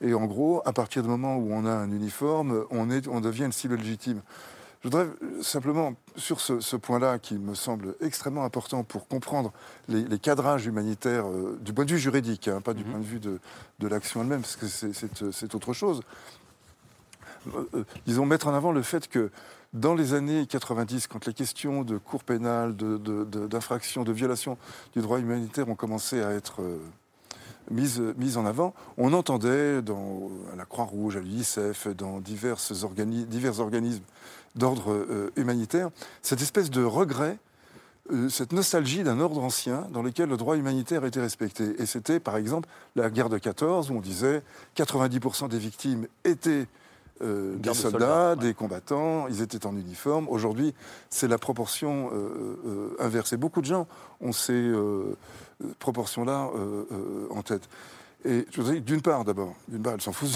[0.00, 3.20] Et en gros, à partir du moment où on a un uniforme, on, est, on
[3.20, 4.20] devient une cible légitime.
[4.84, 5.08] Je voudrais
[5.40, 9.50] simplement, sur ce, point-là, qui me semble extrêmement important pour comprendre
[9.88, 12.90] les, cadrages humanitaires euh, du point de vue juridique, hein, pas du mhm.
[12.90, 16.02] point de vue de, l'action elle-même, parce que c'est autre chose.
[17.54, 19.30] Euh, euh, disons, mettre en avant le fait que
[19.74, 24.56] dans les années 90, quand les questions de cours pénales, d'infraction, de, de, violation
[24.94, 26.62] du droit humanitaire ont commencé à être
[27.70, 28.74] mise, mise en avant.
[28.96, 32.58] On entendait dans, à la Croix-Rouge, à l'UNICEF, dans divers,
[33.60, 34.04] organismes
[34.54, 35.90] d'ordre euh, humanitaire,
[36.22, 37.38] cette espèce de regret,
[38.12, 41.74] euh, cette nostalgie d'un ordre ancien dans lequel le droit humanitaire était respecté.
[41.80, 44.42] Et c'était, par exemple, la guerre de 14, où on disait
[44.76, 46.68] 90% des victimes étaient
[47.22, 50.28] euh, des soldats, des combattants, ils étaient en uniforme.
[50.28, 50.74] Aujourd'hui,
[51.10, 52.10] c'est la proportion
[52.98, 53.36] inversée.
[53.36, 53.86] Beaucoup de gens
[54.20, 54.72] ont ces
[55.78, 56.50] proportions-là
[57.30, 57.68] en tête.
[58.26, 60.30] Et je d'une part, d'abord, d'une part, elle s'en fout,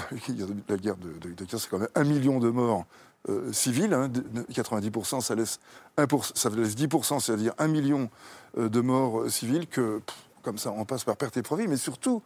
[0.69, 2.85] la guerre de, de, de c'est quand même un million de morts
[3.29, 3.93] euh, civils.
[3.93, 4.11] Hein,
[4.51, 5.59] 90%, ça laisse,
[5.97, 8.11] 1%, ça laisse 10%, c'est-à-dire un million
[8.57, 11.67] euh, de morts euh, civils, que, pff, comme ça, on passe par perte et profit.
[11.67, 12.23] Mais surtout,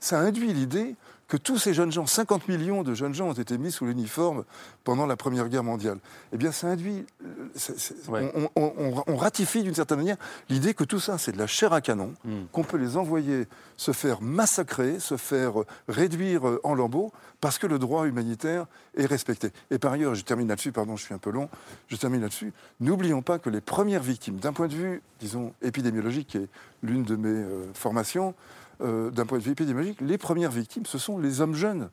[0.00, 0.94] ça induit l'idée
[1.28, 4.44] que tous ces jeunes gens, 50 millions de jeunes gens ont été mis sous l'uniforme
[4.84, 5.98] pendant la Première Guerre mondiale.
[6.32, 7.48] Eh bien, ça induit, euh,
[8.08, 8.32] Ouais.
[8.36, 10.16] on, on- on- on ratifie d'une certaine manière
[10.48, 12.44] l'idée que tout ça, c'est de la chair à canon, Mm.
[12.52, 13.46] qu'on peut les envoyer
[13.76, 18.66] se faire massacrer, se faire euh, réduire euh, en lambeaux, parce que le droit humanitaire
[18.96, 19.50] est respecté.
[19.72, 21.48] Et par ailleurs, je termine là-dessus, pardon, je suis un peu long,
[21.88, 26.28] je termine là-dessus, n'oublions pas que les premières victimes, d'un point de vue, disons, épidémiologique,
[26.28, 26.48] qui est
[26.84, 28.34] l'une de mes euh, formations,
[28.80, 31.90] euh, d'un point de vue épidémiologique, les premières victimes, ce sont les hommes jeunes,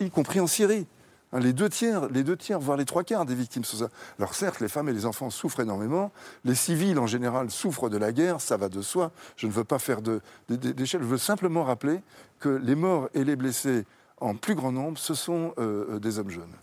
[0.00, 0.86] y compris en Syrie.
[1.32, 3.88] Hein, les deux tiers, voire les trois quarts des victimes sont ça.
[4.18, 6.12] Alors certes, les femmes et les enfants souffrent énormément.
[6.44, 9.10] Les civils en général souffrent de la guerre, ça va de soi.
[9.36, 10.02] Je ne veux pas faire
[10.48, 11.02] d'échelle.
[11.02, 12.00] Je veux simplement rappeler
[12.38, 13.84] que les morts et les blessés
[14.18, 16.54] en plus grand nombre, ce sont euh, euh, des hommes jeunes.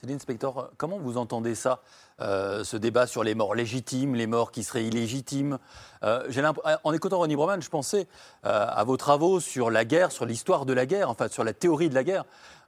[0.00, 1.82] Céline Spector, comment vous entendez ça,
[2.20, 5.58] euh, ce débat sur les morts légitimes, les morts qui seraient illégitimes
[6.02, 8.08] Euh, l'imp- En écoutant Ronnie Broman, je pensais
[8.46, 11.52] euh, à vos travaux sur la guerre, sur l'histoire de la guerre, enfin sur la
[11.52, 12.24] théorie de la guerre.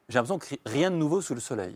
[0.08, 1.74] J'ai l'impression que rien de nouveau sous le soleil.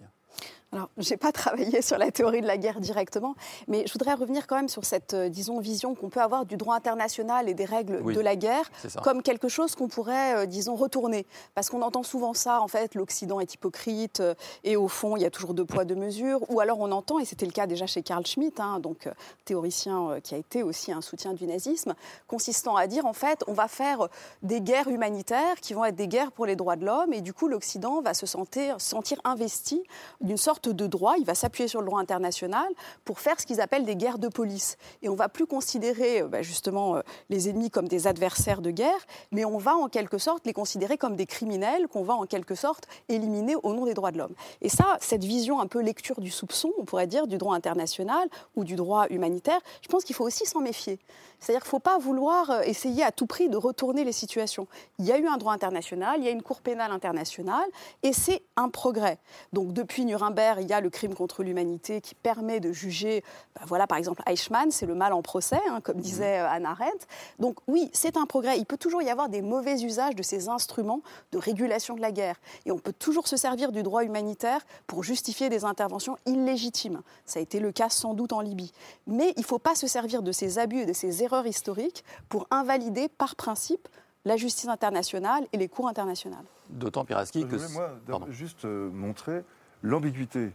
[0.72, 3.34] Alors, je n'ai pas travaillé sur la théorie de la guerre directement,
[3.68, 6.56] mais je voudrais revenir quand même sur cette, euh, disons, vision qu'on peut avoir du
[6.56, 8.70] droit international et des règles Oui, de la guerre
[9.02, 11.26] comme quelque chose qu'on pourrait, euh, disons, retourner.
[11.54, 15.22] Parce qu'on entend souvent ça, en fait, l'Occident est hypocrite euh, et au fond, il
[15.22, 16.40] y a toujours deux poids, deux mesures.
[16.50, 19.08] Ou alors on entend, et c'était le cas déjà chez Karl Schmitt, hein, donc
[19.44, 21.94] théoricien qui a été aussi un soutien du nazisme,
[22.26, 24.08] consistant à dire, en fait, on va faire
[24.42, 27.32] des guerres humanitaires qui vont être des guerres pour les droits de l'homme, et du
[27.32, 29.82] coup, l'Occident va se sentir, sentir investi
[30.20, 32.66] d'une sorte de droit, il va s'appuyer sur le droit international
[33.04, 34.76] pour faire ce qu'ils appellent des guerres de police.
[35.02, 37.00] Et on va plus considérer euh, bah, justement euh,
[37.30, 40.98] les ennemis comme des adversaires de guerre, mais on va en quelque sorte les considérer
[40.98, 44.34] comme des criminels qu'on va en quelque sorte éliminer au nom des droits de l'homme.
[44.62, 48.28] Et ça, cette vision un peu lecture du soupçon, on pourrait dire, du droit international
[48.54, 50.98] ou du droit humanitaire, je pense qu'il faut aussi s'en méfier.
[51.38, 54.66] C'est-à-dire qu'il ne faut pas vouloir euh, essayer à tout prix de retourner les situations.
[54.98, 57.66] Il y a eu un droit international, il y a une Cour pénale internationale,
[58.02, 59.18] et c'est un progrès.
[59.52, 63.22] Donc depuis Nuremberg, il y a le crime contre l'humanité qui permet de juger,
[63.54, 66.70] bah, voilà par exemple Eichmann, c'est le mal en procès, hein, comme disait euh, Hannah
[66.70, 67.06] Arendt.
[67.38, 68.58] Donc oui, c'est un progrès.
[68.58, 71.00] Il peut toujours y avoir des mauvais usages de ces instruments
[71.32, 72.36] de régulation de la guerre.
[72.64, 77.02] Et on peut toujours se servir du droit humanitaire pour justifier des interventions illégitimes.
[77.24, 78.72] Ça a été le cas sans doute en Libye.
[79.06, 82.04] Mais il ne faut pas se servir de ces abus et de ces erreurs historiques
[82.28, 83.88] pour invalider par principe
[84.24, 86.44] la justice internationale et les cours internationales.
[86.68, 87.56] D'autant, Piraski, Je que...
[87.56, 88.26] voulais, moi, Pardon.
[88.30, 89.44] juste euh, montrer
[89.86, 90.52] l'ambiguïté.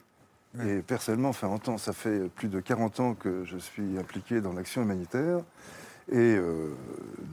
[0.65, 4.41] Et personnellement, enfin, en temps, ça fait plus de 40 ans que je suis impliqué
[4.41, 5.39] dans l'action humanitaire.
[6.11, 6.75] Et euh,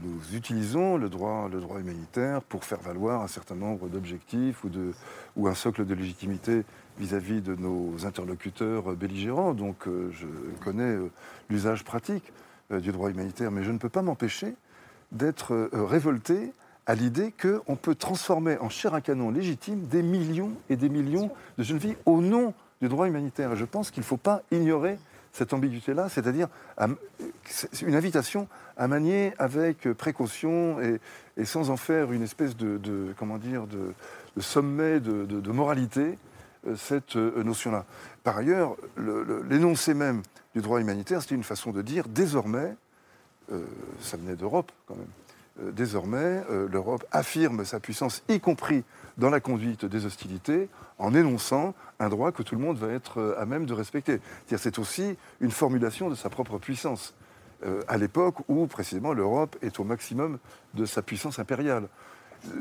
[0.05, 4.69] nous utilisons le droit, le droit humanitaire pour faire valoir un certain nombre d'objectifs ou,
[4.69, 4.93] de,
[5.35, 6.65] ou un socle de légitimité
[6.99, 9.53] vis-à-vis de nos interlocuteurs belligérants.
[9.53, 10.27] Donc euh, je
[10.63, 11.11] connais euh,
[11.51, 12.33] l'usage pratique
[12.71, 14.55] du droit humanitaire, mais je ne peux pas m'empêcher
[15.11, 16.53] d'être révolté
[16.89, 21.31] à l'idée qu'on peut transformer en chair à canon légitime des millions et des millions
[21.59, 23.53] de jeunes filles au nom du droit humanitaire.
[23.53, 24.99] Et je pense qu'il ne faut pas ignorer
[25.33, 26.49] cette ambiguïté-là, c'est-à-dire
[27.45, 33.37] c'est une invitation à manier avec précaution et, sans en faire une espèce de, comment
[33.39, 33.93] dire, de,
[34.41, 36.19] sommet de, moralité,
[36.67, 37.85] euh, cette euh, notion-là.
[38.25, 40.23] Par ailleurs, le- le- l'énoncé même
[40.55, 42.75] du droit humanitaire, c'était une façon de dire désormais,
[43.53, 43.65] euh,
[44.01, 45.28] ça venait d'Europe quand même, euh,
[45.73, 48.85] désormais, euh, l'Europe affirme sa puissance, y compris
[49.17, 53.21] dans la conduite des hostilités, en énonçant un droit que tout le monde va être
[53.21, 54.21] euh, à même de respecter.
[54.47, 57.15] C'est aussi une formulation de sa propre puissance,
[57.65, 60.39] euh, à l'époque où précisément l'Europe est au maximum
[60.75, 61.89] de sa puissance impériale.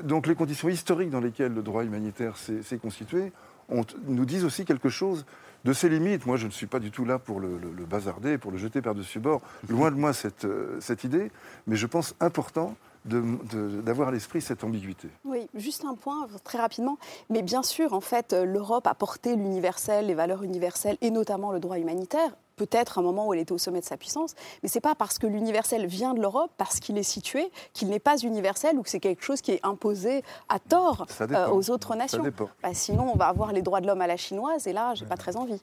[0.03, 3.31] Donc les conditions historiques dans lesquelles le droit humanitaire s'est constitué
[3.69, 5.25] ont- nous disent aussi quelque chose
[5.65, 6.25] de ses limites.
[6.25, 8.57] Moi, je ne suis pas du tout là pour le, le- le bazarder, pour le
[8.57, 9.41] jeter par-dessus bord.
[9.69, 11.31] Loin de moi cette, euh, cette idée,
[11.65, 15.07] mais je pense important d'avoir à l'esprit cette ambiguïté.
[15.23, 16.97] Oui, juste un point très rapidement.
[17.29, 21.51] Mais bien sûr, en fait, euh, l'Europe a porté l'universel, les valeurs universelles et notamment
[21.51, 22.31] le droit humanitaire.
[22.61, 24.33] Peut-être un moment où elle était au sommet de sa puissance,
[24.63, 27.99] mais c'est pas parce que l'universel vient de l'Europe, parce qu'il est situé, qu'il n'est
[27.99, 31.89] pas universel ou que c'est quelque chose qui est imposé à tort euh, aux autres
[31.91, 32.23] Ça nations.
[32.23, 32.49] dépend.
[32.63, 35.05] Bah, sinon, on va avoir les droits de l'homme à la chinoise, et là, j'ai
[35.05, 35.61] pas très envie.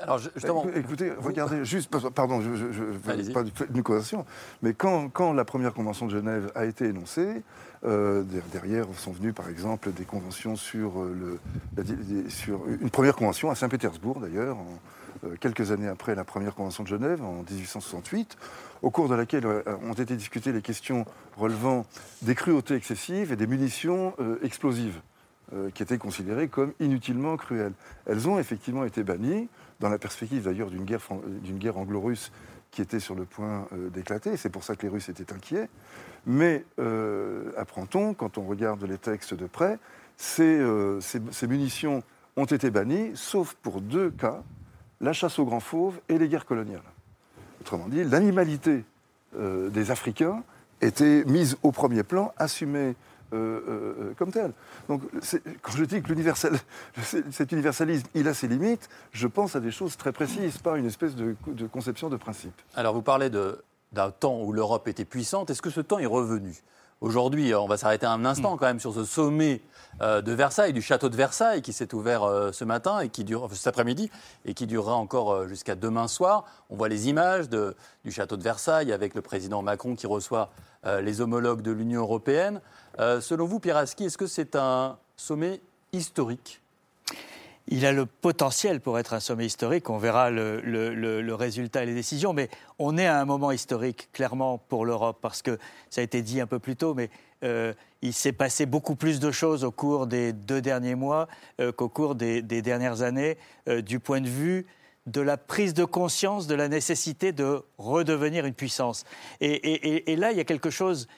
[0.00, 3.42] Alors, justement, Écou- Écoutez, regardez, juste, pardon, je ne pas
[3.74, 4.24] une conversation,
[4.62, 7.42] mais quand, quand la première convention de Genève a été énoncée,
[7.84, 11.40] euh, der- derrière sont venues par exemple des conventions sur, euh, le,
[11.76, 14.66] la sur une première convention à Saint-Pétersbourg d'ailleurs, en,
[15.40, 18.36] quelques années après la première Convention de Genève, en 1868,
[18.82, 21.04] au cours de laquelle euh, ont été discutées les questions
[21.36, 21.86] relevant
[22.22, 25.00] des cruautés excessives et des munitions euh, explosives,
[25.72, 27.72] qui étaient considérées comme inutilement cruelles.
[28.04, 29.48] Elles ont effectivement été bannies,
[29.80, 31.00] dans la perspective d'ailleurs d'une guerre,
[31.42, 32.32] guerre anglo-russe
[32.70, 34.36] qui était sur le point d'éclater.
[34.36, 35.70] C'est pour ça que les Russes étaient inquiets.
[36.26, 36.66] Mais
[37.56, 39.78] apprend-on, quand on regarde les textes de près,
[40.18, 40.60] ces,
[41.00, 42.02] ces munitions
[42.36, 44.42] ont été bannies, sauf pour deux cas,
[45.00, 46.82] la chasse aux grands fauves et les guerres coloniales.
[47.60, 48.84] Autrement dit, l'animalité
[49.36, 50.42] euh, des Africains
[50.80, 52.94] était mise au premier plan, assumée
[53.34, 54.52] euh, euh, comme telle.
[54.88, 55.02] Donc,
[55.60, 56.12] quand je dis que
[57.30, 60.86] cet universalisme, il a ses limites, je pense à des choses très précises, pas une
[60.86, 62.54] espèce de, de conception de principe.
[62.74, 65.50] Alors, vous parlez d'un temps où l'Europe était puissante.
[65.50, 66.54] Est-ce que ce temps est revenu?
[67.00, 68.58] Aujourd'hui, on va s'arrêter un instant mm.
[68.58, 69.60] quand même sur ce sommet
[70.00, 73.24] euh, de Versailles, du château de Versailles, qui s'est ouvert euh, ce matin et qui
[73.24, 74.10] dure cet après-midi
[74.44, 76.44] et qui durera encore euh, jusqu'à demain soir.
[76.70, 80.50] On voit les images du château de Versailles avec le président Macron qui reçoit
[81.02, 82.60] les homologues de l'Union européenne.
[82.98, 85.60] selon vous, Pierre Aski, est-ce que c'est un sommet
[85.92, 86.62] historique?
[87.70, 89.90] Il a le potentiel pour être un sommet historique.
[89.90, 92.32] On verra le, résultat et les décisions.
[92.32, 92.48] Mais
[92.78, 95.58] on est à un moment historique, clairement, pour l'Europe, parce que
[95.90, 97.10] ça a été dit un peu plus tôt, mais
[97.44, 101.28] euh, il s'est passé beaucoup plus de choses au cours des deux derniers mois
[101.60, 103.36] euh, qu'au cours des, dernières années,
[103.68, 104.66] euh, du point de vue
[105.06, 109.04] de la prise de conscience de la nécessité de redevenir une puissance.
[109.40, 111.08] Et, là, il y a quelque chose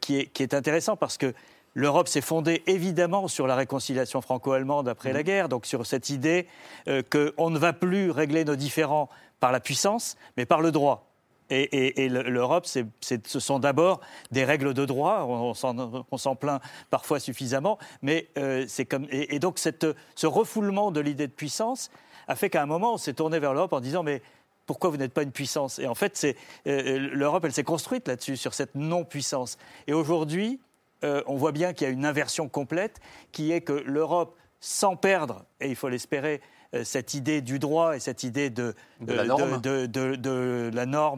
[0.00, 1.32] qui est intéressant parce que
[1.74, 5.24] L'Europe s'est fondée évidemment sur la réconciliation franco-allemande après la mmh.
[5.24, 6.46] guerre, donc sur cette idée
[6.88, 9.08] euh, qu'on ne va plus régler nos différends
[9.40, 11.04] par la puissance, mais par le droit.
[11.50, 14.00] Et, l'Europe, ce sont d'abord
[14.30, 15.24] des règles de droit.
[15.24, 16.60] On, s'en plaint
[16.90, 21.90] parfois suffisamment, mais euh, c'est comme et, donc ce refoulement de l'idée de puissance
[22.26, 24.20] a fait qu'à un moment, on s'est tourné vers l'Europe en disant mais
[24.66, 25.78] pourquoi vous n'êtes pas une puissance?
[25.78, 29.56] Et en fait, euh, l'Europe, elle s'est construite là-dessus, sur cette non-puissance.
[29.86, 30.60] Et aujourd'hui,
[31.04, 33.00] euh, on voit bien qu'il y a une inversion complète,
[33.32, 36.40] qui est que l'Europe, sans perdre, et il faut l'espérer,
[36.74, 39.54] euh, cette idée du droit et cette idée de, la, norme.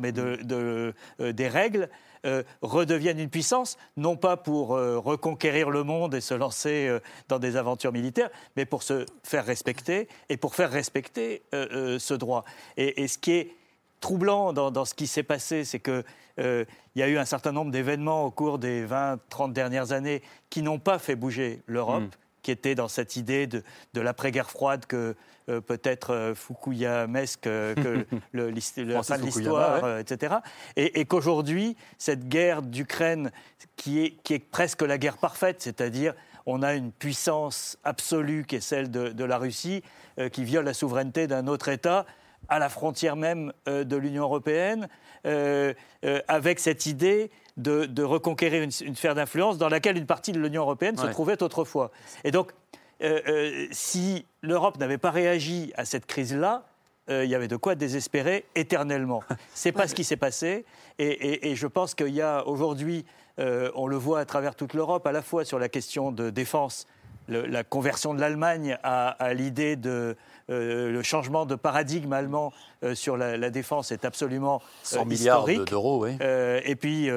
[0.04, 1.88] et de, euh, des règles,
[2.60, 7.92] redeviennent une puissance, non pas pour reconquérir le monde et se lancer dans des aventures
[7.92, 12.44] militaires, mais pour se faire respecter et pour faire respecter ce droit.
[12.76, 13.54] Et, ce qui est
[14.00, 16.04] troublant dans ce qui s'est passé, c'est que
[16.40, 16.64] euh,
[16.94, 20.62] il y a eu un certain nombre d'événements au cours des 20-30 dernières années qui
[20.62, 22.04] n'ont pas fait bouger l'Europe.
[22.04, 22.10] Mm.
[22.42, 23.62] qui était dans cette idée de,
[23.94, 25.14] l'après-guerre froide que
[25.50, 30.36] euh, peut-être euh, Fukuyamesque, que le, la fin de l'histoire, etc.
[30.76, 33.30] Et, qu'aujourd'hui, cette guerre d'Ukraine,
[33.76, 36.14] qui est, qui est presque la guerre parfaite, c'est-à-dire
[36.46, 39.82] on a une puissance absolue qui est celle de, la Russie,
[40.32, 42.06] qui viole la souveraineté d'un autre État
[42.50, 44.88] à la frontière même de l'Union européenne,
[45.26, 45.74] euh,
[46.06, 50.62] euh, avec cette idée de, reconquérir une, sphère d'influence dans laquelle une partie de l'Union
[50.62, 51.90] européenne se trouvait autrefois.
[52.24, 52.52] Et donc,
[53.02, 56.64] euh, si l'Europe n'avait pas réagi à cette crise-là,
[57.08, 59.24] il y avait de quoi désespérer éternellement.
[59.52, 60.64] C'est pas ce qui s'est passé,
[61.00, 63.04] et, je pense qu'il y a aujourd'hui,
[63.36, 66.86] on le voit à travers toute l'Europe, à la fois sur la question de défense,
[67.30, 70.16] la conversion de l'Allemagne à l'idée de
[70.50, 72.52] euh, le changement de paradigme allemand
[72.82, 76.16] euh, sur la, défense est absolument 100 euh, milliards d'euros, oui.
[76.20, 77.08] et puis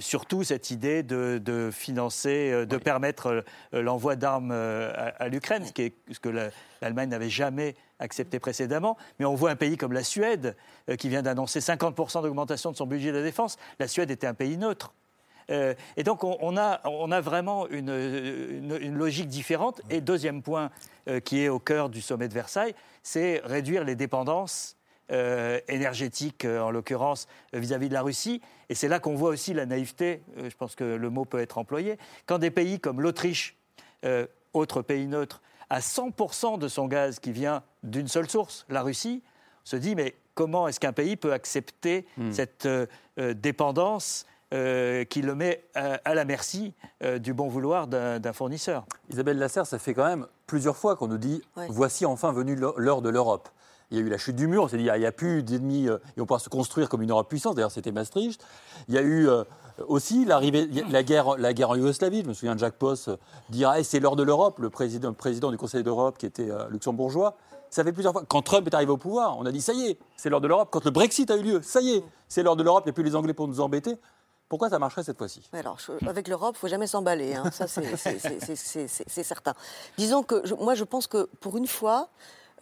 [0.00, 6.28] surtout cette idée de, financer, de permettre l'envoi d'armes à, l'Ukraine, ce, ce que
[6.80, 8.96] l'Allemagne n'avait jamais accepté précédemment.
[9.18, 10.56] Mais on voit un pays comme la Suède,
[10.98, 13.56] qui vient d'annoncer 50% d'augmentation de son budget de la défense.
[13.78, 14.92] La Suède était un pays neutre.
[15.50, 19.80] Euh, et donc on, a, vraiment une, logique différente.
[19.90, 20.70] Et deuxième point
[21.08, 24.76] euh, qui est au cœur du sommet de Versailles, c'est réduire les dépendances
[25.12, 28.40] euh, énergétiques, en l'occurrence, vis-à-vis de la Russie.
[28.68, 31.58] Et c'est là qu'on voit aussi la naïveté, je pense que le mot peut être
[31.58, 33.56] employé, quand des pays comme l'Autriche,
[34.52, 39.22] autre pays neutre, a 100% de son gaz qui vient d'une seule source, la Russie,
[39.64, 42.32] on se dit mais comment est-ce qu'un pays peut accepter hmm.
[42.32, 42.68] cette
[43.16, 48.84] dépendance euh, qui le met à, la merci euh, du bon vouloir d'un fournisseur.
[49.10, 53.02] Isabelle Lasserre, ça fait quand même plusieurs fois qu'on nous dit voici enfin venu l'heure
[53.02, 53.48] de l'Europe.
[53.90, 55.42] Il y a eu la chute du mur, on s'est dit il n'y a plus
[55.42, 57.56] d'ennemis euh, et on pourra se construire comme une Europe puissante.
[57.56, 58.44] D'ailleurs, c'était Maastricht.
[58.88, 59.28] Il y a eu
[59.88, 62.22] aussi l'arrivée, la guerre, la guerre en Yougoslavie.
[62.22, 63.08] Je me souviens de Jacques Poss
[63.48, 67.36] dire ah, c'est l'heure de l'Europe, le président, président du Conseil d'Europe qui était luxembourgeois.
[67.70, 68.22] Ça fait plusieurs fois.
[68.28, 70.46] Quand Trump est arrivé au pouvoir, on a dit ça y est, c'est l'heure de
[70.46, 70.68] l'Europe.
[70.70, 72.84] Quand le Brexit a eu lieu, ça y est, c'est l'heure de l'Europe.
[72.84, 73.96] Il n'y a plus les Anglais pour nous embêter.
[74.54, 75.42] Pourquoi ça marcherait cette fois-ci?
[75.52, 77.50] Alors, avec l'Europe, il ne faut jamais s'emballer, hein.
[77.50, 79.52] ça c'est certain.
[79.98, 82.08] Disons que moi je pense que pour une fois,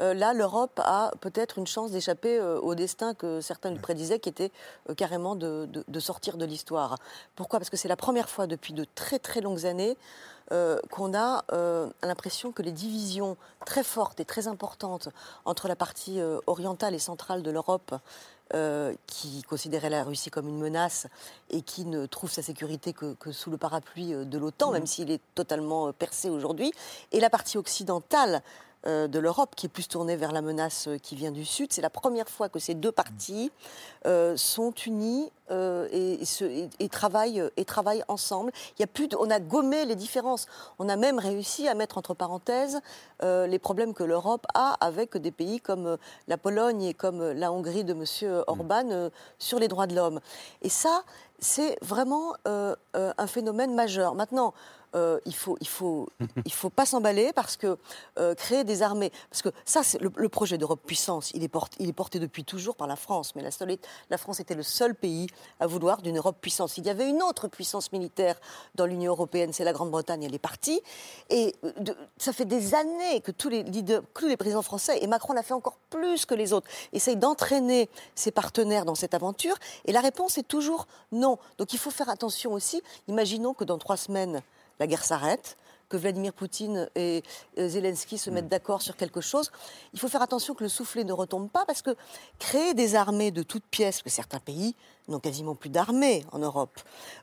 [0.01, 4.19] euh, là, l'Europe a peut-être une chance d'échapper euh, au destin que certains lui prédisaient,
[4.21, 4.51] qui était
[4.89, 6.97] euh, carrément de, de- de sortir de l'histoire.
[7.37, 7.59] Pourquoi?
[7.59, 9.99] Parce que c'est la première fois depuis de très très longues années
[10.91, 11.45] qu'on a
[12.03, 15.09] l'impression que les divisions très fortes et très importantes
[15.47, 17.95] entre la partie orientale et centrale de l'Europe,
[18.55, 21.07] euh, qui considérait la Russie comme une menace
[21.49, 24.87] et qui ne trouve sa sécurité que, que sous le parapluie euh, de l'OTAN, même
[24.87, 26.71] s'il est totalement euh, percé aujourd'hui,
[27.13, 28.43] et la partie occidentale
[28.87, 31.73] de l'Europe, qui est plus tournée vers la menace euh, qui vient du Sud.
[31.73, 33.53] C'est la première fois que ces deux parties
[34.07, 38.53] euh, sont unies euh, et, travaillent, et travaillent ensemble.
[38.77, 40.47] Il y a plus on a gommé les différences.
[40.79, 42.81] On a même réussi à mettre entre parenthèses
[43.23, 47.21] euh, les problèmes que l'Europe a avec des pays comme euh, la Pologne et comme
[47.21, 48.43] euh, la Hongrie de M.
[48.47, 50.21] Orban euh, sur les droits de l'homme.
[50.63, 51.03] Et ça,
[51.39, 54.15] c'est vraiment euh, euh, un phénomène majeur.
[54.15, 54.55] Maintenant,
[54.95, 56.09] euh, il faut, il faut,
[56.45, 57.79] il faut pas s'emballer parce que
[58.19, 61.31] euh, créer des armées, parce que ça, c'est le, le projet d'Europe puissance.
[61.35, 63.77] Il est, porté, il est porté depuis toujours par la France, mais la, seule-
[64.11, 65.27] la France était le seul pays
[65.61, 66.77] à vouloir d'une Europe puissance.
[66.79, 68.39] Il y avait une autre puissance militaire
[68.75, 70.23] dans l'Union européenne, c'est la Grande-Bretagne.
[70.25, 70.81] Elle est partie,
[71.31, 74.99] et euh, de- ça fait des années que tous les leaders, tous les présidents français
[75.03, 79.15] et Macron l'a fait encore plus que les autres, essayent d'entraîner ses partenaires dans cette
[79.15, 79.57] aventure.
[79.85, 81.39] Et la réponse est toujours non.
[81.59, 82.83] Donc il faut faire attention aussi.
[83.09, 84.43] Imaginons que dans trois semaines
[84.83, 85.57] la guerre s'arrête,
[85.89, 87.23] que Vladimir Poutine et
[87.57, 89.53] Zelensky se mettent d'accord sur quelque chose.
[89.93, 91.95] Il faut faire attention que le soufflet ne retombe pas parce que
[92.41, 94.75] créer des armées de toutes pièces, parce que certains pays
[95.07, 96.81] n'ont quasiment plus d'armée en Europe.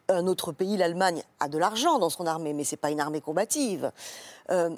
[0.07, 3.01] Un autre pays, l'Allemagne, a de l'argent dans son armée, mais ce n'est pas une
[3.01, 3.91] armée combative.
[4.51, 4.69] Euh,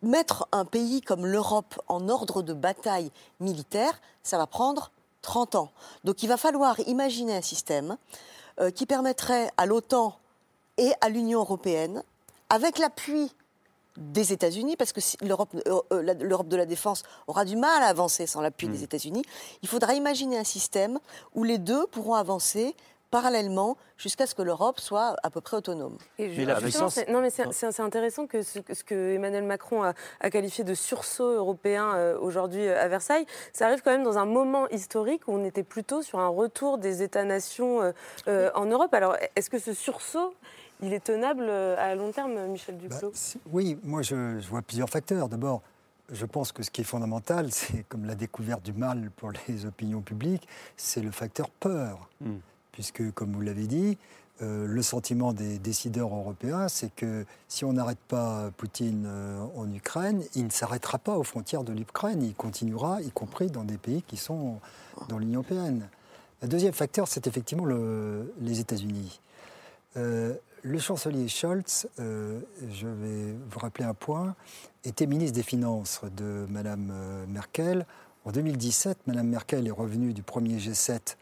[0.00, 4.90] mettre un pays comme l'Europe en ordre de bataille militaire, ça va prendre
[5.20, 5.70] 30 ans.
[6.04, 7.98] Donc il va falloir imaginer un système
[8.58, 10.16] euh, qui permettrait à l'OTAN
[10.80, 12.02] et à l'Union européenne,
[12.48, 13.32] avec l'appui
[13.96, 17.82] des États-Unis, parce que si l'Europe euh, euh, l'Europe de la défense aura du mal
[17.82, 19.22] à avancer sans l'appui des États-Unis,
[19.62, 20.98] il faudra imaginer un système
[21.34, 22.74] où les deux pourront avancer
[23.10, 25.98] parallèlement jusqu'à ce que l'Europe soit à peu près autonome.
[26.20, 26.34] Et je-
[26.66, 29.94] justement, c'est- non, mais c'est c'est- c'est intéressant que ce, ce que Emmanuel Macron a,
[30.20, 34.26] a qualifié de sursaut européen euh, aujourd'hui à Versailles, ça arrive quand même dans un
[34.26, 37.92] moment historique où on était plutôt sur un retour des États-nations
[38.28, 38.94] euh, en Europe.
[38.94, 40.32] Alors, est-ce que ce sursaut,
[40.82, 43.12] il est tenable euh, à long terme, Michel Duclos
[43.52, 45.28] Oui, moi je, je vois plusieurs facteurs.
[45.28, 45.62] D'abord,
[46.12, 49.66] je pense que ce qui est fondamental, c'est comme la découverte du mal pour les
[49.66, 52.08] opinions publiques, c'est le facteur peur.
[52.72, 53.98] Puisque, comme vous l'avez dit,
[54.42, 59.70] euh, le sentiment des décideurs européens, c'est que si on n'arrête pas Poutine euh, en
[59.72, 63.76] Ukraine, il ne s'arrêtera pas aux frontières de l'Ukraine, il continuera, y compris dans des
[63.76, 64.60] pays qui sont
[65.08, 65.88] dans l'Union européenne.
[66.42, 69.20] Le deuxième facteur, c'est effectivement le- les États-Unis.
[69.98, 72.40] Euh, le chancelier Scholz, euh,
[72.70, 74.34] je vais vous rappeler un point,
[74.84, 77.86] était ministre des Finances de Mme euh, Merkel.
[78.24, 81.16] En 2017, Mme Merkel est revenue du premier G7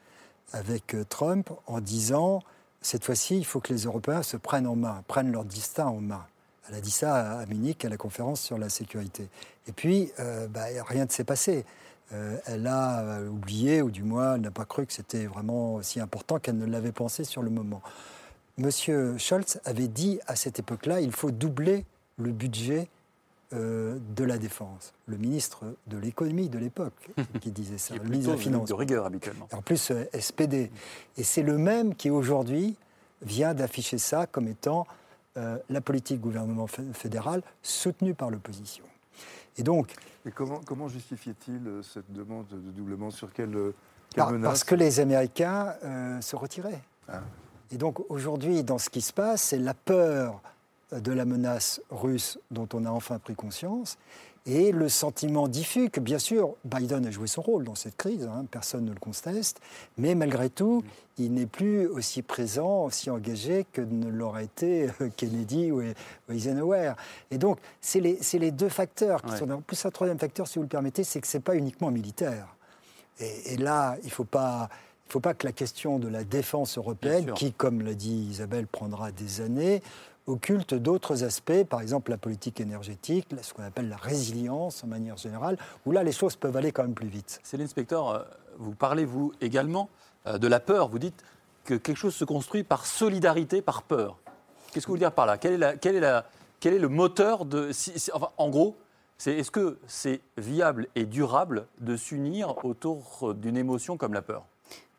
[0.53, 2.43] avec euh, Trump en disant
[2.81, 6.01] cette fois-ci, il faut que les Européens se prennent en main, prennent leur destin en
[6.01, 6.25] main.
[6.69, 9.29] Elle a dit ça à- Munich à la conférence sur la sécurité.
[9.67, 10.13] Et puis,
[10.51, 11.65] bah, rien ne s'est passé.
[12.11, 16.39] Elle a oublié, ou du moins, elle n'a pas cru que c'était vraiment aussi important
[16.39, 17.83] qu'elle ne l'avait pensé sur le moment.
[18.59, 21.85] Monsieur Scholz avait dit à cette époque-là, il faut doubler
[22.17, 22.89] le budget
[23.53, 24.93] euh, de la défense.
[25.07, 27.09] Le ministre de l'économie de l'époque
[27.41, 28.69] qui disait ça, Qui est le ministre de la Finance.
[28.69, 29.49] de rigueur habituellement.
[29.53, 30.71] En plus, euh, SPD.
[31.17, 32.77] Et c'est le même qui aujourd'hui
[33.23, 34.87] vient d'afficher ça comme étant
[35.37, 38.85] euh, la politique gouvernement fé- fédéral soutenue par l'opposition.
[39.57, 39.93] Et donc,
[40.27, 43.11] Et comment, comment justifiait-il cette demande de doublement?
[43.11, 44.49] Sur quelle, quelle par- menace?
[44.51, 46.83] parce que les Américains euh, se retiraient.
[47.09, 47.21] Ah.
[47.73, 50.41] Et donc aujourd'hui, dans ce qui se passe, c'est la peur
[50.93, 53.99] de la menace russe dont on a enfin pris conscience
[54.47, 58.25] et le sentiment diffus que, bien sûr, Biden a joué son rôle dans cette crise,
[58.25, 59.61] hein, personne ne le conteste,
[59.99, 60.83] mais malgré tout,
[61.19, 65.83] il n'est plus aussi présent, aussi engagé que ne l'aurait été euh, Kennedy ou
[66.31, 66.95] Eisenhower.
[67.31, 69.39] Et donc, c'est les, deux facteurs qui Ouais.
[69.39, 69.51] sont...
[69.51, 71.91] En plus, un troisième facteur, si vous le permettez, c'est que ce n'est pas uniquement
[71.91, 72.47] militaire.
[73.21, 74.71] Et, et là, il ne faut pas...
[75.09, 78.27] Il ne faut pas que la question de la défense européenne, qui, comme l'a dit
[78.31, 79.83] Isabelle, prendra des années,
[80.27, 85.17] occulte d'autres aspects, par exemple la politique énergétique, ce qu'on appelle la résilience en manière
[85.17, 85.57] générale,
[85.87, 87.41] où là les choses peuvent aller quand même plus vite.
[87.43, 88.23] Céline Spector, euh,
[88.59, 89.89] vous parlez, vous également,
[90.27, 90.89] euh, de la peur.
[90.89, 91.25] Vous dites
[91.65, 94.19] que quelque chose se construit par solidarité, par peur.
[94.73, 95.39] Qu'est-ce que vous voulez dire par là?
[95.39, 96.27] Quel est, la- quel est la-
[96.61, 97.73] quel est le moteur de.
[97.73, 98.77] si- si- enfin, en gros,
[99.17, 104.45] c'est est-ce que c'est viable et durable de s'unir autour d'une émotion comme la peur?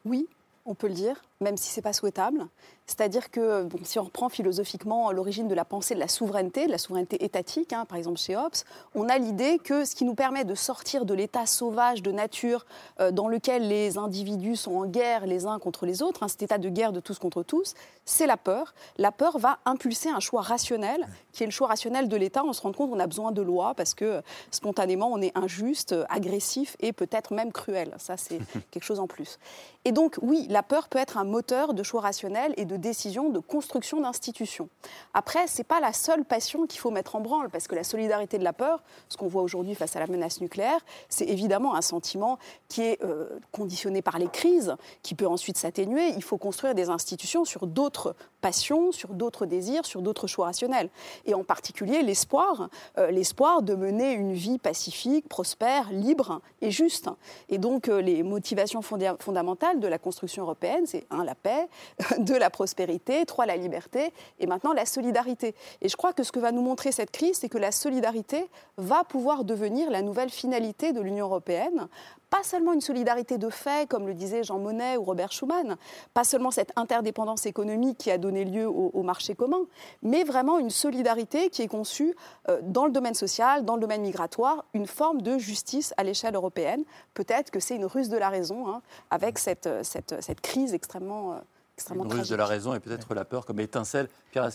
[0.06, 0.28] Oui,
[0.66, 1.22] on peut le dire.
[1.41, 2.47] Même si ce n'est pas souhaitable.
[2.85, 6.71] C'est-à-dire que bon, si on reprend philosophiquement l'origine de la pensée de la souveraineté, de
[6.71, 8.55] la souveraineté étatique, hein, par exemple chez Hobbes,
[8.95, 12.65] on a l'idée que ce qui nous permet de sortir de l'état sauvage de nature
[12.99, 16.41] euh, dans lequel les individus sont en guerre les uns contre les autres, hein, cet
[16.41, 17.75] état de guerre de tous contre tous,
[18.05, 18.73] c'est la peur.
[18.97, 22.43] La peur va impulser un choix rationnel, qui est le choix rationnel de l'État.
[22.43, 25.95] On se rend compte qu'on a besoin de lois parce que spontanément on est injuste,
[26.09, 27.93] agressif et peut-être même cruel.
[27.99, 28.39] Ça, c'est
[28.71, 29.37] quelque chose en plus.
[29.85, 33.30] Et donc, oui, la peur peut être un moteur de choix rationnel et de décision
[33.30, 34.69] de construction d'institutions.
[35.13, 37.84] Après, ce n'est pas la seule passion qu'il faut mettre en branle, parce que la
[37.84, 41.75] solidarité de la peur, ce qu'on voit aujourd'hui face à la menace nucléaire, c'est évidemment
[41.75, 46.09] un sentiment qui est euh, conditionné par les crises, qui peut ensuite s'atténuer.
[46.15, 50.89] Il faut construire des institutions sur d'autres passions, sur d'autres désirs, sur d'autres choix rationnels.
[51.25, 57.09] Et en particulier l'espoir, euh, l'espoir de mener une vie pacifique, prospère, libre et juste.
[57.49, 61.67] Et donc euh, les motivations fondamentales de la construction européenne, c'est un, la paix,
[62.20, 65.55] deux, la prospérité, trois, la liberté, et maintenant la solidarité.
[65.82, 68.49] Et je crois que ce que va nous montrer cette crise, c'est que la solidarité
[68.78, 71.88] va pouvoir devenir la nouvelle finalité de l'Union européenne
[72.30, 75.78] pas seulement une solidarité de fait, comme le disait Jean Monnet ou Robert Schuman,
[76.13, 79.61] pas seulement cette interdépendance économique qui a donné lieu au, marché commun,
[80.03, 82.15] mais vraiment une solidarité qui est conçue
[82.47, 86.36] euh, dans le domaine social, dans le domaine migratoire, une forme de justice à l'échelle
[86.36, 86.84] européenne.
[87.13, 91.09] Peut-être que c'est une ruse de la raison, hein, avec euh, cette, cette, crise extrêmement...
[91.12, 91.39] Euh,
[91.76, 94.10] extrêmement une ruse de la raison et peut-être la peur comme étincelle.
[94.32, 94.49] Pierre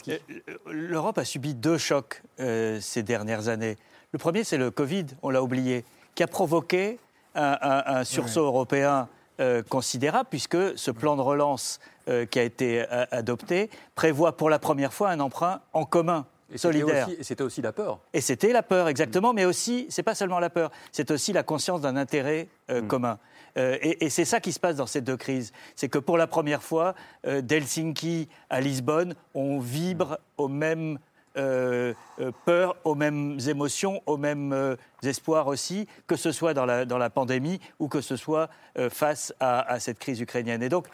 [0.67, 3.79] L'Europe a subi deux chocs ces dernières années.
[4.13, 5.85] Le premier, c'est le Covid, on l'a oublié,
[6.15, 6.99] qui a provoqué
[7.35, 9.09] un, sursaut européen
[9.41, 14.49] euh, considérable, puisque ce plan de relance euh, qui a été euh, adopté prévoit pour
[14.49, 16.27] la première fois un emprunt en commun.
[16.55, 17.09] solidaire.
[17.19, 17.99] et c'était aussi la peur.
[18.13, 21.43] Et c'était la peur, exactement, mais aussi, c'est pas seulement la peur, c'est aussi la
[21.43, 22.87] conscience d'un intérêt mm.
[22.87, 23.19] commun.
[23.57, 25.53] Et, et c'est ça qui se passe dans ces deux crises.
[25.77, 26.95] C'est que pour la première fois,
[27.25, 30.99] d'Helsinki à Lisbonne, on vibre au même
[31.37, 36.65] euh, euh, peur, aux mêmes émotions, aux mêmes euh, espoirs aussi, que ce soit dans
[36.65, 38.49] la, dans la pandémie ou que ce soit
[38.91, 40.63] face à, cette crise ukrainienne.
[40.63, 40.87] Et donc,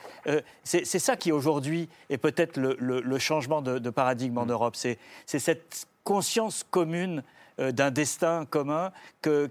[0.64, 4.50] c'est ça qui aujourd'hui est peut-être le, changement de, de, paradigme en mm.
[4.50, 4.76] Europe.
[4.76, 7.22] C'est cette conscience commune euh,
[7.58, 8.92] d'un destin commun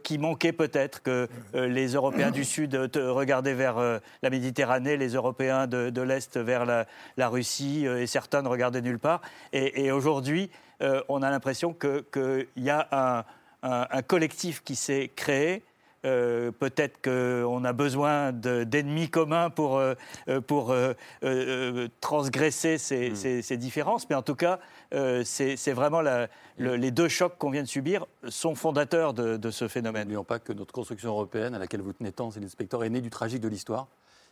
[0.03, 3.77] qui manquait peut-être, que euh, les Européens du Sud euh, regardaient vers
[4.21, 9.21] la Méditerranée, les Européens de, l'Est vers la, Russie, et certains ne regardaient nulle part.
[9.53, 10.49] Et, aujourd'hui,
[11.09, 13.25] on a l'impression qu'il y a
[13.61, 15.63] un collectif qui s'est créé
[16.05, 19.95] euh, peut-être qu'on a besoin d'ennemis communs pour, euh,
[20.29, 20.73] euh, pour
[21.99, 23.41] transgresser hmm.
[23.41, 24.59] ces, différences, mais en tout cas,
[25.23, 26.01] c'est vraiment
[26.57, 30.03] les deux chocs qu'on vient de subir sont fondateurs de, ce phénomène.
[30.03, 33.01] N'oublions pas que notre construction européenne, à laquelle vous tenez tant, c'est l'inspecteur, est née
[33.01, 33.87] du tragique de l'histoire.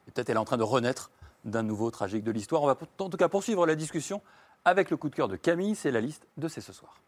[0.08, 1.12] Et peut-être elle est en train de renaître
[1.44, 2.64] d'un nouveau tragique de l'histoire.
[2.64, 4.22] On va en tout cas poursuivre la discussion
[4.64, 5.76] avec le coup de cœur de Camille.
[5.76, 7.02] C'est la liste de C'est ce soir.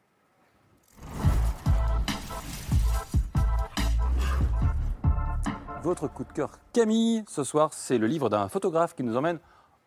[5.82, 9.39] Votre coup de cœur, Camille, ce soir, c'est le livre d'un photographe qui nous emmène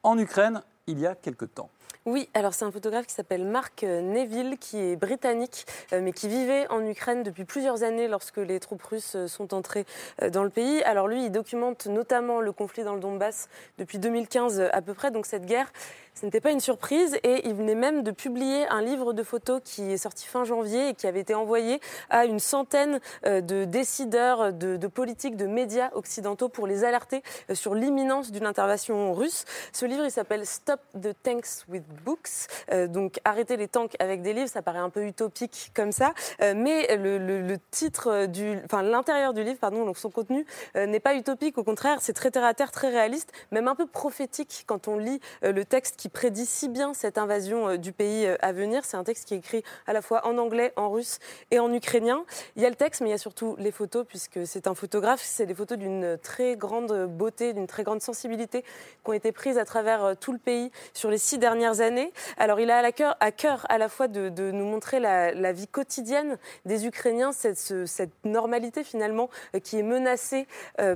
[0.03, 1.69] en Ukraine il y a quelque temps.
[2.05, 6.13] Oui, alors c'est un photographe qui s'appelle Marc euh, Neville, qui est britannique, euh, mais
[6.13, 9.87] qui vivait en Ukraine depuis plusieurs années lorsque les troupes russes euh, sont entrées
[10.33, 10.83] dans le pays.
[10.83, 15.13] Alors lui, il documente notamment le conflit dans le Donbass depuis 2015 à peu près,
[15.13, 15.73] donc cette guerre
[16.15, 19.63] ce n'était pas une surprise et il venait même de publier un livre de photos
[19.65, 21.81] qui est sorti fin janvier et qui avait été envoyé
[22.11, 27.23] à une centaine de décideurs, de, politiques, de médias occidentaux pour les alerter
[27.55, 29.47] sur l'imminence d'une intervention russe.
[29.73, 32.49] Ce livre, il s'appelle Stop the Tanks with Books.
[32.73, 36.15] Euh, donc arrêter les tanks avec des livres, ça paraît un peu utopique comme ça,
[36.41, 41.59] mais le, titre du, enfin l'intérieur du livre, pardon, donc son contenu n'est pas utopique.
[41.59, 44.99] Au contraire, c'est très terre à terre, très réaliste, même un peu prophétique quand on
[44.99, 48.85] lit le texte qui prédit si bien cette invasion euh, du pays euh, à venir.
[48.85, 51.19] C'est un texte qui est écrit à la fois en anglais, en russe
[51.51, 52.25] et en ukrainien.
[52.57, 54.75] Il y a le texte, mais il y a surtout les photos, puisque c'est un
[54.75, 55.23] photographe.
[55.25, 59.59] C'est des photos d'une très grande beauté, d'une très grande sensibilité, qui ont été prises
[59.59, 61.39] à travers euh, tout le pays sur les six
[61.81, 62.13] années.
[62.37, 65.69] Alors, il a à cœur à, cœur à la fois de, nous montrer la, vie
[65.69, 69.29] quotidienne des Ukrainiens, cette, cette normalité finalement
[69.63, 70.47] qui est menacée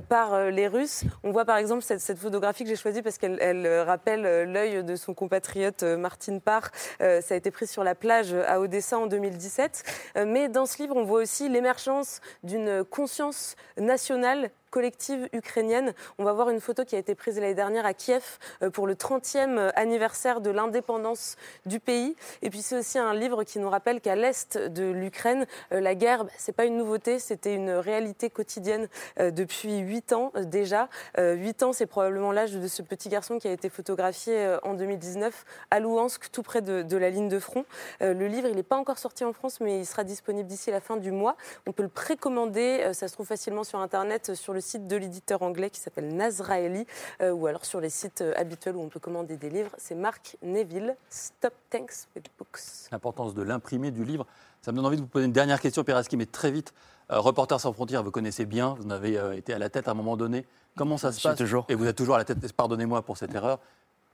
[0.09, 1.03] par les Russes.
[1.23, 5.13] On voit par exemple cette, photographie que j'ai choisie parce qu'elle rappelle l'œil de son
[5.13, 6.69] compatriote euh, Martine Parr.
[7.01, 9.83] Euh, ça a été pris sur la plage à Odessa en 2017.
[10.17, 15.93] Euh, mais dans ce livre, on voit aussi l'émergence d'une conscience nationale collective ukrainienne.
[16.17, 18.37] On va voir une photo qui a été prise l'année dernière à Kiev
[18.73, 22.15] pour le 30e anniversaire de l'indépendance du pays.
[22.41, 26.25] Et puis c'est aussi un livre qui nous rappelle qu'à l'est de l'Ukraine, la guerre,
[26.25, 28.87] bah, c'est pas une nouveauté, c'était une réalité quotidienne
[29.17, 30.89] depuis huit ans déjà.
[31.17, 35.45] Huit ans, c'est probablement l'âge de ce petit garçon qui a été photographié en 2019
[35.71, 37.65] à Louhansk, tout près de, de la ligne de front.
[38.01, 40.81] le livre, il n'est pas encore sorti en France, mais il sera disponible d'ici la
[40.81, 41.35] fin du mois.
[41.65, 44.87] On peut le précommander, euh, ça se trouve facilement sur Internet, euh, sur le site
[44.87, 46.87] de l'éditeur anglais qui s'appelle Nazraeli,
[47.21, 49.69] euh, ou alors sur les sites habituels où on peut commander des livres.
[49.77, 52.89] C'est Marc Neville, Stop Thanks with Books.
[52.91, 54.25] L'importance de l'imprimer du livre.
[54.63, 56.73] Ça me donne envie de vous poser une dernière question, Peraski, mais très vite.
[57.09, 59.93] Reporter sans frontières, vous connaissez bien, vous en avez été à la tête à un
[59.93, 60.45] moment donné.
[60.75, 61.65] Comment ça se passe toujours.
[61.69, 63.59] Et vous êtes toujours à la tête, pardonnez-moi pour cette erreur.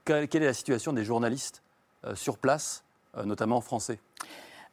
[0.04, 1.62] Quelle, est la situation des journalistes
[2.14, 2.84] sur place,
[3.24, 3.98] notamment français?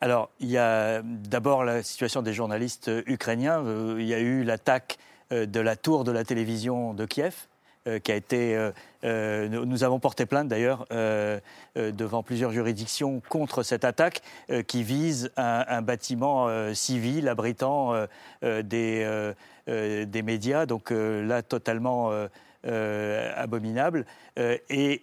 [0.04, 3.64] Alors, il y a d'abord la situation des journalistes euh, ukrainiens.
[3.64, 7.48] Euh, il y a eu l'attaque euh, de la tour de la télévision de Kiev.
[8.04, 8.70] qui a été.
[9.04, 10.86] nous avons porté plainte d'ailleurs
[11.76, 14.22] devant plusieurs juridictions contre cette attaque
[14.68, 17.96] qui vise un, bâtiment civil abritant
[18.44, 19.34] des,
[19.66, 22.12] des médias, donc là totalement
[22.64, 24.06] abominable.
[24.38, 25.02] et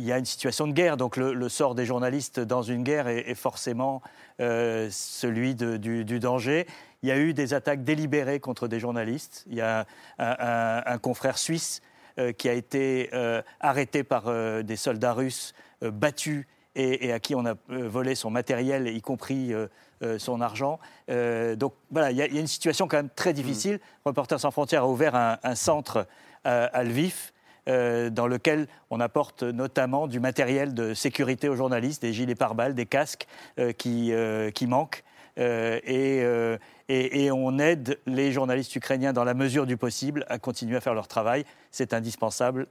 [0.00, 3.06] il y a une situation de guerre, donc le, sort des journalistes dans une guerre
[3.08, 4.02] est, forcément
[4.40, 6.66] euh, celui du, danger.
[7.02, 9.44] Il y a eu des attaques délibérées contre des journalistes.
[9.48, 9.86] Il y a
[10.18, 11.80] un, confrère suisse
[12.18, 14.32] euh, qui a été euh, arrêté par
[14.62, 16.46] des soldats russes, battus
[16.76, 19.52] et, à qui on a volé son matériel, y compris
[20.18, 20.78] son argent.
[21.08, 23.76] donc voilà, il y, a, une situation quand même très difficile.
[23.76, 24.08] Mmh.
[24.08, 26.06] Reporters sans frontières a ouvert un, centre
[26.44, 27.32] à Lviv
[27.68, 32.74] euh, dans lequel on apporte notamment du matériel de sécurité aux journalistes, des gilets pare-balles,
[32.74, 33.26] des casques
[33.58, 35.04] euh, qui, euh, qui manquent.
[35.40, 36.22] Et,
[36.88, 40.94] et, on aide les journalistes ukrainiens dans la mesure du possible à continuer à faire
[40.94, 41.44] leur travail.
[41.70, 42.66] C'est indispensable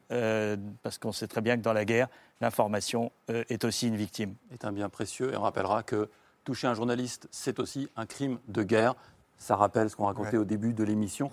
[0.83, 2.07] parce qu'on sait très bien que dans la guerre,
[2.41, 4.35] l'information est aussi une victime.
[4.51, 6.09] C'est un bien précieux et on rappellera que
[6.43, 8.95] toucher un journaliste, c'est aussi un crime de guerre.
[9.37, 11.31] Ça rappelle ce qu'on racontait au début de l'émission.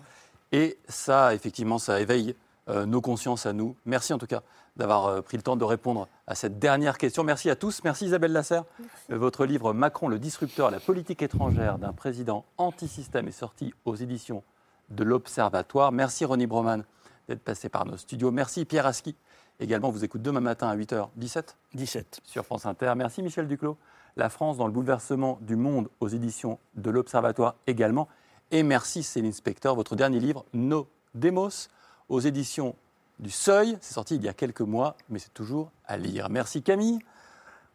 [0.52, 2.34] Et ça, effectivement, ça éveille
[2.68, 3.76] euh, nos consciences à nous.
[3.84, 4.42] Merci en tout cas
[4.76, 7.24] d'avoir euh, pris le temps de répondre à cette dernière question.
[7.24, 7.82] Merci à tous.
[7.84, 8.64] Merci Isabelle Lasserre.
[9.10, 13.94] Euh, votre livre Macron, le disrupteur, la politique étrangère d'un président anti-système est sorti aux
[13.94, 14.42] éditions
[14.90, 15.92] de l'Observatoire.
[15.92, 16.84] Merci Ronnie Broman
[17.28, 18.30] d'être passé par nos studios.
[18.30, 19.16] Merci Pierre Aski.
[19.58, 22.92] Également, vous écoute demain matin à 8h17 17 sur France Inter.
[22.96, 23.76] Merci Michel Duclos.
[24.16, 28.08] La France dans le bouleversement du monde aux éditions de l'Observatoire également.
[28.50, 31.68] Et merci Céline Spector, votre dernier livre, Nos Demos
[32.08, 32.76] aux éditions
[33.18, 33.78] du Seuil.
[33.80, 36.28] C'est sorti il y a quelques mois, mais c'est toujours à lire.
[36.28, 36.98] Merci Camille.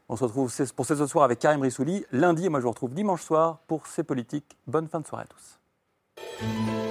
[0.09, 2.05] On se retrouve pour ce soir avec Karim Rissouli.
[2.11, 4.57] Lundi, et moi je vous retrouve dimanche soir pour C'est Politique.
[4.67, 6.90] Bonne fin de soirée à tous.